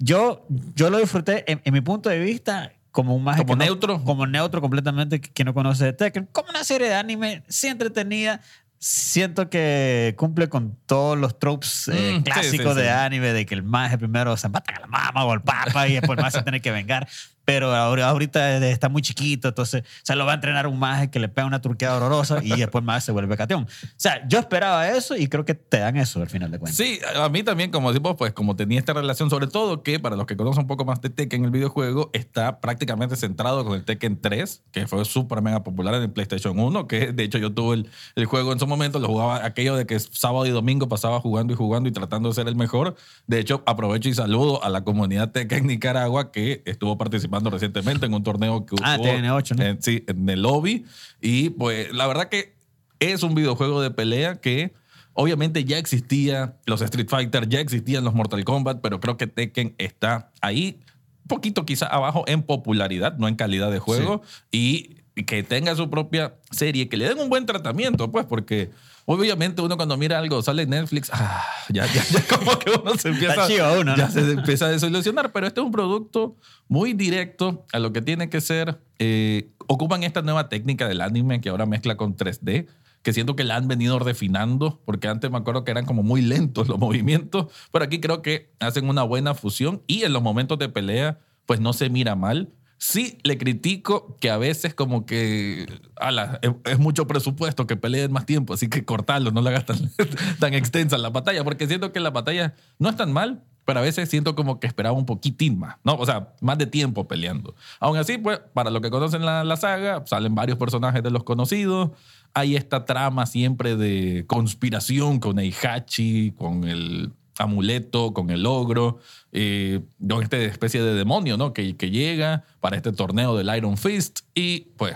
yo, 0.00 0.44
yo 0.74 0.90
lo 0.90 0.98
disfruté 0.98 1.44
en, 1.50 1.60
en 1.64 1.72
mi 1.72 1.80
punto 1.80 2.08
de 2.08 2.18
vista 2.18 2.72
como 2.90 3.14
un 3.14 3.22
maje 3.22 3.38
Como 3.44 3.52
que 3.52 3.58
no- 3.58 3.64
neutro. 3.66 4.02
como 4.02 4.26
neutro 4.26 4.60
completamente 4.60 5.20
que, 5.20 5.44
no 5.44 5.54
conoce 5.54 5.84
de 5.84 5.92
Tekken, 5.92 6.28
como 6.32 6.50
una 6.50 6.64
serie 6.64 6.88
de 6.88 6.94
anime, 6.94 7.44
sí 7.48 7.68
entretenida. 7.68 8.40
siento 8.78 9.48
que 9.50 10.14
cumple 10.16 10.48
con 10.48 10.76
todos 10.86 11.16
los 11.18 11.38
tropes 11.38 11.86
eh, 11.88 12.14
Mm, 12.14 12.16
sí, 12.16 12.22
clásicos 12.24 12.74
sí, 12.74 12.80
de 12.80 12.86
sí. 12.86 12.92
anime, 12.92 13.32
de 13.32 13.44
que 13.46 13.54
el 13.54 13.62
maje 13.62 13.96
primero 13.98 14.36
se 14.36 14.48
mata 14.48 14.74
a 14.74 14.80
la 14.80 14.86
mamá 14.86 15.24
o 15.24 15.32
al 15.32 15.42
papa 15.42 15.86
y 15.86 15.92
después 15.94 16.18
el 16.18 16.22
maje 16.24 16.38
se 16.38 16.42
tiene 16.42 16.60
que 16.62 16.70
vengar. 16.72 17.06
Pero 17.50 17.74
ahorita 17.74 18.64
está 18.68 18.88
muy 18.88 19.02
chiquito, 19.02 19.48
entonces 19.48 19.82
se 20.04 20.14
lo 20.14 20.24
va 20.24 20.30
a 20.30 20.34
entrenar 20.36 20.68
un 20.68 20.78
maje 20.78 21.10
que 21.10 21.18
le 21.18 21.28
pega 21.28 21.48
una 21.48 21.60
turqueada 21.60 21.96
horrorosa 21.96 22.38
y 22.44 22.50
después 22.50 22.84
maje 22.84 23.00
se 23.00 23.10
vuelve 23.10 23.36
cateón. 23.36 23.64
O 23.64 23.92
sea, 23.96 24.24
yo 24.28 24.38
esperaba 24.38 24.88
eso 24.88 25.16
y 25.16 25.26
creo 25.26 25.44
que 25.44 25.54
te 25.54 25.80
dan 25.80 25.96
eso 25.96 26.22
al 26.22 26.28
final 26.28 26.52
de 26.52 26.60
cuentas. 26.60 26.76
Sí, 26.76 27.00
a 27.16 27.28
mí 27.28 27.42
también, 27.42 27.72
como 27.72 27.90
decimos, 27.90 28.14
pues 28.16 28.32
como 28.34 28.54
tenía 28.54 28.78
esta 28.78 28.92
relación, 28.92 29.30
sobre 29.30 29.48
todo 29.48 29.82
que 29.82 29.98
para 29.98 30.14
los 30.14 30.26
que 30.26 30.36
conocen 30.36 30.62
un 30.62 30.66
poco 30.68 30.84
más 30.84 31.00
de 31.00 31.10
Tekken, 31.10 31.44
el 31.44 31.50
videojuego 31.50 32.10
está 32.12 32.60
prácticamente 32.60 33.16
centrado 33.16 33.64
con 33.64 33.74
el 33.74 33.84
Tekken 33.84 34.20
3, 34.20 34.62
que 34.70 34.86
fue 34.86 35.04
súper 35.04 35.42
mega 35.42 35.64
popular 35.64 35.94
en 35.94 36.02
el 36.02 36.10
PlayStation 36.12 36.56
1, 36.56 36.86
que 36.86 37.10
de 37.10 37.24
hecho 37.24 37.38
yo 37.38 37.52
tuve 37.52 37.74
el, 37.74 37.90
el 38.14 38.26
juego 38.26 38.52
en 38.52 38.60
su 38.60 38.68
momento, 38.68 39.00
lo 39.00 39.08
jugaba 39.08 39.44
aquello 39.44 39.74
de 39.74 39.86
que 39.86 39.98
sábado 39.98 40.46
y 40.46 40.50
domingo 40.50 40.88
pasaba 40.88 41.18
jugando 41.18 41.52
y 41.52 41.56
jugando 41.56 41.88
y 41.88 41.92
tratando 41.92 42.28
de 42.28 42.36
ser 42.36 42.46
el 42.46 42.54
mejor. 42.54 42.94
De 43.26 43.40
hecho, 43.40 43.64
aprovecho 43.66 44.08
y 44.08 44.14
saludo 44.14 44.62
a 44.62 44.68
la 44.68 44.84
comunidad 44.84 45.32
Tekken 45.32 45.66
Nicaragua 45.66 46.30
que 46.30 46.62
estuvo 46.64 46.96
participando 46.96 47.39
recientemente 47.48 48.04
en 48.06 48.12
un 48.14 48.22
torneo 48.22 48.66
que 48.66 48.76
Ah, 48.82 48.96
hubo 48.98 49.04
TN8, 49.06 49.56
¿no? 49.56 49.62
en- 49.64 49.82
sí, 49.82 50.04
en 50.06 50.28
el 50.28 50.42
lobby. 50.42 50.84
Y 51.20 51.50
pues 51.50 51.92
la 51.94 52.06
verdad 52.06 52.28
que 52.28 52.54
es 52.98 53.22
un 53.22 53.34
videojuego 53.34 53.80
de 53.80 53.90
pelea 53.90 54.36
que 54.40 54.74
obviamente 55.14 55.64
ya 55.64 55.78
existía 55.78 56.56
los 56.66 56.82
Street 56.82 57.08
Fighter, 57.08 57.48
ya 57.48 57.60
existían 57.60 58.04
los 58.04 58.14
Mortal 58.14 58.44
Kombat, 58.44 58.80
pero 58.82 59.00
creo 59.00 59.16
que 59.16 59.26
Tekken 59.26 59.74
está 59.78 60.30
ahí 60.42 60.80
un 61.22 61.28
poquito 61.28 61.64
quizá 61.64 61.86
abajo 61.86 62.24
en 62.26 62.42
popularidad, 62.42 63.16
no 63.16 63.28
en 63.28 63.36
calidad 63.36 63.70
de 63.70 63.78
juego. 63.78 64.22
Y 64.50 64.96
que 65.24 65.42
tenga 65.42 65.74
su 65.74 65.90
propia 65.90 66.34
serie, 66.50 66.88
que 66.88 66.96
le 66.96 67.08
den 67.08 67.18
un 67.18 67.28
buen 67.28 67.46
tratamiento, 67.46 68.10
pues, 68.10 68.26
porque 68.26 68.70
obviamente 69.04 69.62
uno 69.62 69.76
cuando 69.76 69.96
mira 69.96 70.18
algo, 70.18 70.42
sale 70.42 70.62
en 70.62 70.70
Netflix, 70.70 71.10
ah, 71.12 71.44
ya, 71.68 71.86
ya, 71.86 72.04
ya 72.04 72.24
como 72.38 72.58
que 72.58 72.70
uno 72.70 72.96
se 72.96 73.08
empieza, 73.08 73.46
uno, 73.72 73.84
¿no? 73.84 73.96
ya 73.96 74.10
se 74.10 74.20
empieza 74.32 74.66
a 74.66 74.68
desilusionar, 74.68 75.32
pero 75.32 75.46
este 75.46 75.60
es 75.60 75.66
un 75.66 75.72
producto 75.72 76.36
muy 76.68 76.92
directo 76.92 77.66
a 77.72 77.78
lo 77.78 77.92
que 77.92 78.02
tiene 78.02 78.30
que 78.30 78.40
ser. 78.40 78.80
Eh, 78.98 79.50
ocupan 79.66 80.02
esta 80.02 80.22
nueva 80.22 80.48
técnica 80.48 80.88
del 80.88 81.00
anime 81.00 81.40
que 81.40 81.48
ahora 81.48 81.66
mezcla 81.66 81.96
con 81.96 82.16
3D, 82.16 82.66
que 83.02 83.12
siento 83.12 83.36
que 83.36 83.44
la 83.44 83.56
han 83.56 83.68
venido 83.68 83.98
refinando, 83.98 84.80
porque 84.84 85.08
antes 85.08 85.30
me 85.30 85.38
acuerdo 85.38 85.64
que 85.64 85.70
eran 85.70 85.86
como 85.86 86.02
muy 86.02 86.22
lentos 86.22 86.68
los 86.68 86.78
movimientos, 86.80 87.46
pero 87.72 87.84
aquí 87.84 88.00
creo 88.00 88.22
que 88.22 88.52
hacen 88.60 88.88
una 88.88 89.02
buena 89.02 89.34
fusión 89.34 89.82
y 89.86 90.02
en 90.02 90.12
los 90.12 90.22
momentos 90.22 90.58
de 90.58 90.68
pelea, 90.68 91.18
pues 91.46 91.60
no 91.60 91.72
se 91.72 91.90
mira 91.90 92.14
mal. 92.14 92.52
Sí, 92.82 93.18
le 93.24 93.36
critico 93.36 94.16
que 94.20 94.30
a 94.30 94.38
veces 94.38 94.74
como 94.74 95.04
que 95.04 95.66
ala, 95.96 96.40
es, 96.64 96.78
mucho 96.78 97.06
presupuesto 97.06 97.66
que 97.66 97.76
peleen 97.76 98.10
más 98.10 98.24
tiempo, 98.24 98.54
así 98.54 98.70
que 98.70 98.86
cortarlo, 98.86 99.32
no 99.32 99.42
la 99.42 99.50
hagas 99.50 99.66
tan, 99.66 99.90
tan 100.40 100.54
extensa 100.54 100.96
la 100.96 101.10
batalla, 101.10 101.44
porque 101.44 101.66
siento 101.66 101.92
que 101.92 102.00
la 102.00 102.08
batalla 102.08 102.54
no 102.78 102.88
es 102.88 102.96
tan 102.96 103.12
mal, 103.12 103.44
pero 103.66 103.80
a 103.80 103.82
veces 103.82 104.08
siento 104.08 104.34
como 104.34 104.60
que 104.60 104.66
esperaba 104.66 104.96
un 104.96 105.04
poquitín 105.04 105.58
más, 105.58 105.76
¿no? 105.84 105.94
O 105.96 106.06
sea, 106.06 106.32
más 106.40 106.56
de 106.56 106.64
tiempo 106.64 107.06
peleando. 107.06 107.54
Aún 107.80 107.98
así, 107.98 108.16
pues, 108.16 108.40
para 108.54 108.70
los 108.70 108.80
que 108.80 108.90
conocen 108.90 109.26
la, 109.26 109.44
la 109.44 109.58
saga, 109.58 110.02
salen 110.06 110.34
varios 110.34 110.56
personajes 110.56 111.02
de 111.02 111.10
los 111.10 111.22
conocidos. 111.22 111.90
Hay 112.32 112.56
esta 112.56 112.86
trama 112.86 113.26
siempre 113.26 113.76
de 113.76 114.24
conspiración 114.26 115.20
con 115.20 115.38
Eihachi, 115.38 116.32
con 116.32 116.64
el 116.64 117.12
amuleto, 117.40 118.12
con 118.14 118.30
el 118.30 118.46
ogro, 118.46 118.98
eh, 119.32 119.80
con 120.08 120.22
esta 120.22 120.36
especie 120.38 120.82
de 120.82 120.94
demonio, 120.94 121.36
¿no? 121.36 121.52
Que, 121.52 121.76
que 121.76 121.90
llega 121.90 122.44
para 122.60 122.76
este 122.76 122.92
torneo 122.92 123.36
del 123.36 123.54
Iron 123.56 123.76
Fist 123.76 124.20
y, 124.34 124.68
pues, 124.76 124.94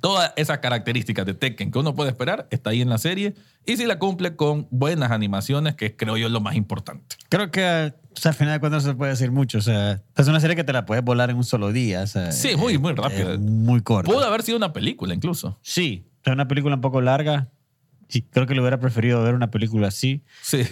Todas 0.00 0.32
esas 0.36 0.58
características 0.60 1.26
de 1.26 1.34
Tekken 1.34 1.72
que 1.72 1.78
uno 1.78 1.94
puede 1.94 2.10
esperar 2.10 2.46
está 2.50 2.70
ahí 2.70 2.80
en 2.80 2.88
la 2.88 2.96
serie 2.96 3.34
y 3.66 3.76
si 3.76 3.86
la 3.86 3.98
cumple 3.98 4.36
con 4.36 4.68
buenas 4.70 5.10
animaciones, 5.10 5.74
que 5.74 5.96
creo 5.96 6.16
yo 6.16 6.28
es 6.28 6.32
lo 6.32 6.40
más 6.40 6.54
importante. 6.54 7.16
Creo 7.28 7.50
que 7.50 7.92
o 8.12 8.16
sea, 8.16 8.30
al 8.30 8.36
final 8.36 8.54
de 8.54 8.60
cuentas 8.60 8.84
no 8.84 8.92
se 8.92 8.96
puede 8.96 9.10
decir 9.10 9.30
mucho. 9.30 9.58
O 9.58 9.62
sea, 9.62 10.00
es 10.16 10.28
una 10.28 10.40
serie 10.40 10.54
que 10.56 10.64
te 10.64 10.72
la 10.72 10.86
puedes 10.86 11.04
volar 11.04 11.28
en 11.30 11.36
un 11.36 11.44
solo 11.44 11.72
día. 11.72 12.02
o 12.02 12.06
sea, 12.06 12.30
Sí, 12.32 12.56
muy, 12.56 12.78
muy 12.78 12.92
rápida. 12.94 13.36
muy 13.38 13.80
corta. 13.82 14.10
Pudo 14.10 14.24
haber 14.24 14.42
sido 14.42 14.56
una 14.56 14.72
película 14.72 15.12
incluso. 15.12 15.58
Sí, 15.60 16.06
o 16.20 16.24
sea, 16.24 16.32
una 16.34 16.46
película 16.48 16.76
un 16.76 16.80
poco 16.80 17.00
larga. 17.00 17.48
Sí, 18.08 18.22
creo 18.22 18.46
que 18.46 18.54
le 18.54 18.60
hubiera 18.60 18.78
preferido 18.80 19.22
ver 19.22 19.34
una 19.34 19.50
película 19.50 19.88
así 19.88 20.22
Sí. 20.42 20.62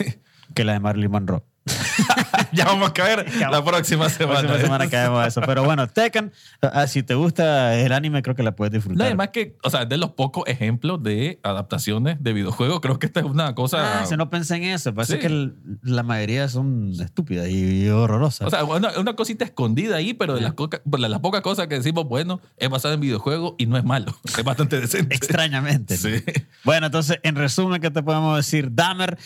Que 0.55 0.65
la 0.65 0.73
de 0.75 0.81
Marilyn 0.81 1.11
Monroe. 1.11 1.43
ya 2.53 2.65
vamos 2.65 2.89
a 2.89 2.93
caer 2.95 3.27
la 3.51 3.63
próxima 3.63 4.05
La 4.05 4.11
semana. 4.11 4.39
próxima 4.41 4.59
semana 4.63 4.89
caemos 4.89 5.23
a 5.23 5.27
eso. 5.27 5.43
Pero 5.45 5.65
bueno, 5.65 5.87
Tekken, 5.87 6.33
ah, 6.63 6.87
si 6.87 7.03
te 7.03 7.13
gusta 7.15 7.75
el 7.79 7.93
anime, 7.93 8.23
creo 8.23 8.35
que 8.35 8.43
la 8.43 8.53
puedes 8.57 8.73
No, 8.73 8.77
disfrutar. 8.79 9.07
además 9.09 9.29
que, 9.35 9.57
o 9.63 9.69
sea, 9.69 9.85
de 9.85 9.99
los 9.99 10.13
pocos 10.13 10.45
ejemplos 10.47 11.03
de 11.03 11.41
adaptaciones 11.43 12.17
de 12.23 12.33
videojuegos, 12.33 12.81
creo 12.81 12.99
que 12.99 13.05
esta 13.05 13.21
es 13.21 13.27
una 13.27 13.55
cosa... 13.55 14.01
Ah, 14.01 14.07
si 14.07 14.17
no 14.17 14.31
pensé 14.31 14.57
en 14.57 14.65
eso. 14.65 14.95
Parece 14.95 15.15
Sí. 15.15 15.19
que 15.21 15.27
el- 15.27 15.57
la 15.83 16.03
mayoría 16.03 16.49
son 16.49 16.93
estúpidas 16.99 17.49
y, 17.49 17.85
y 17.85 17.89
horrorosas. 17.91 18.47
O 18.47 18.51
sea, 18.51 18.65
una, 18.65 18.99
una 18.99 19.15
cosita 19.15 19.45
escondida 19.45 19.97
ahí, 19.97 20.15
pero 20.15 20.35
de 20.37 20.41
las, 20.41 20.55
coca- 20.55 20.81
de 20.83 20.99
las 21.09 21.21
pocas 21.21 21.43
cosas 21.43 21.67
que 21.67 21.75
decimos, 21.75 22.07
bueno, 22.09 22.41
es 22.57 22.71
basada 22.71 22.95
en 22.95 23.01
videojuegos 23.01 23.57
y 23.59 23.67
no 23.67 23.77
es 23.77 23.85
malo. 23.85 24.17
Es 24.39 24.43
bastante 24.45 24.81
decente. 24.81 25.15
Extrañamente. 25.15 25.97
¿no? 25.97 26.01
Sí. 26.01 26.25
Bueno, 26.65 26.87
entonces, 26.87 27.19
en 27.25 27.35
resumen, 27.35 27.79
¿qué 27.83 27.91
te 27.91 28.03
podemos 28.03 28.37
decir? 28.39 28.71
Dahmer, 28.73 29.19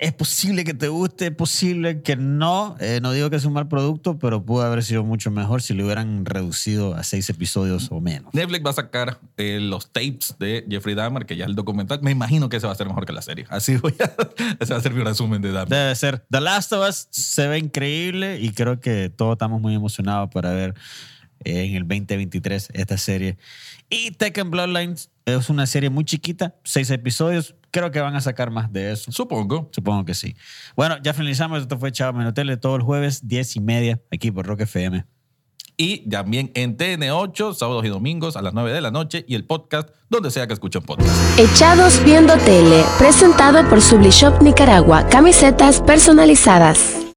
es 0.00 0.14
posible 0.14 0.64
que 0.64 0.72
te 0.72 0.88
guste, 0.88 1.26
es 1.26 1.34
posible 1.34 2.00
que 2.00 2.16
no. 2.16 2.74
Eh, 2.80 3.00
no 3.02 3.12
digo 3.12 3.28
que 3.28 3.36
es 3.36 3.44
un 3.44 3.52
mal 3.52 3.68
producto, 3.68 4.18
pero 4.18 4.42
pudo 4.42 4.62
haber 4.62 4.82
sido 4.82 5.04
mucho 5.04 5.30
mejor 5.30 5.60
si 5.60 5.74
lo 5.74 5.84
hubieran 5.84 6.24
reducido 6.24 6.94
a 6.94 7.04
seis 7.04 7.28
episodios 7.28 7.88
o 7.90 8.00
menos. 8.00 8.32
Netflix 8.32 8.64
va 8.64 8.70
a 8.70 8.74
sacar 8.74 9.20
eh, 9.36 9.58
los 9.60 9.92
tapes 9.92 10.36
de 10.38 10.64
Jeffrey 10.70 10.94
Dahmer, 10.94 11.26
que 11.26 11.36
ya 11.36 11.44
es 11.44 11.50
el 11.50 11.54
documental. 11.54 12.00
Me 12.02 12.10
imagino 12.10 12.48
que 12.48 12.56
ese 12.56 12.66
va 12.66 12.72
a 12.72 12.76
ser 12.76 12.86
mejor 12.86 13.04
que 13.04 13.12
la 13.12 13.20
serie. 13.20 13.44
Así 13.50 13.76
voy 13.82 13.94
a... 14.00 14.10
Ese 14.58 14.72
va 14.72 14.78
a 14.78 14.82
ser 14.82 14.94
mi 14.94 15.04
resumen 15.04 15.42
de 15.42 15.52
Dahmer. 15.52 15.68
Debe 15.68 15.94
ser. 15.94 16.24
The 16.30 16.40
Last 16.40 16.72
of 16.72 16.88
Us 16.88 17.08
se 17.10 17.46
ve 17.46 17.58
increíble 17.58 18.40
y 18.40 18.52
creo 18.52 18.80
que 18.80 19.10
todos 19.10 19.32
estamos 19.32 19.60
muy 19.60 19.74
emocionados 19.74 20.30
para 20.30 20.50
ver 20.52 20.74
en 21.44 21.74
el 21.74 21.82
2023 21.82 22.70
esta 22.72 22.98
serie. 22.98 23.38
Y 23.88 24.12
Tekken 24.12 24.50
Bloodlines 24.50 25.10
es 25.24 25.50
una 25.50 25.66
serie 25.66 25.90
muy 25.90 26.04
chiquita, 26.04 26.54
seis 26.64 26.90
episodios. 26.90 27.54
Creo 27.70 27.90
que 27.90 28.00
van 28.00 28.16
a 28.16 28.20
sacar 28.20 28.50
más 28.50 28.72
de 28.72 28.92
eso. 28.92 29.12
Supongo. 29.12 29.68
Supongo 29.72 30.04
que 30.04 30.14
sí. 30.14 30.36
Bueno, 30.76 30.96
ya 31.02 31.14
finalizamos. 31.14 31.62
Esto 31.62 31.78
fue 31.78 31.92
Chavo 31.92 32.18
Menotele 32.18 32.56
todo 32.56 32.76
el 32.76 32.82
jueves, 32.82 33.26
10 33.26 33.56
y 33.56 33.60
media, 33.60 34.00
aquí 34.10 34.30
por 34.30 34.46
Rock 34.46 34.62
FM. 34.62 35.04
Y 35.76 36.08
también 36.10 36.50
en 36.54 36.76
TN8, 36.76 37.54
sábados 37.54 37.86
y 37.86 37.88
domingos 37.88 38.36
a 38.36 38.42
las 38.42 38.52
9 38.52 38.70
de 38.70 38.82
la 38.82 38.90
noche 38.90 39.24
y 39.26 39.34
el 39.34 39.46
podcast 39.46 39.88
donde 40.10 40.30
sea 40.30 40.46
que 40.46 40.52
escuchen 40.52 40.82
podcast. 40.82 41.10
Echados 41.38 42.04
Viendo 42.04 42.36
Tele, 42.36 42.84
presentado 42.98 43.66
por 43.70 43.80
Sublishop 43.80 44.42
Nicaragua, 44.42 45.08
camisetas 45.08 45.80
personalizadas. 45.80 47.09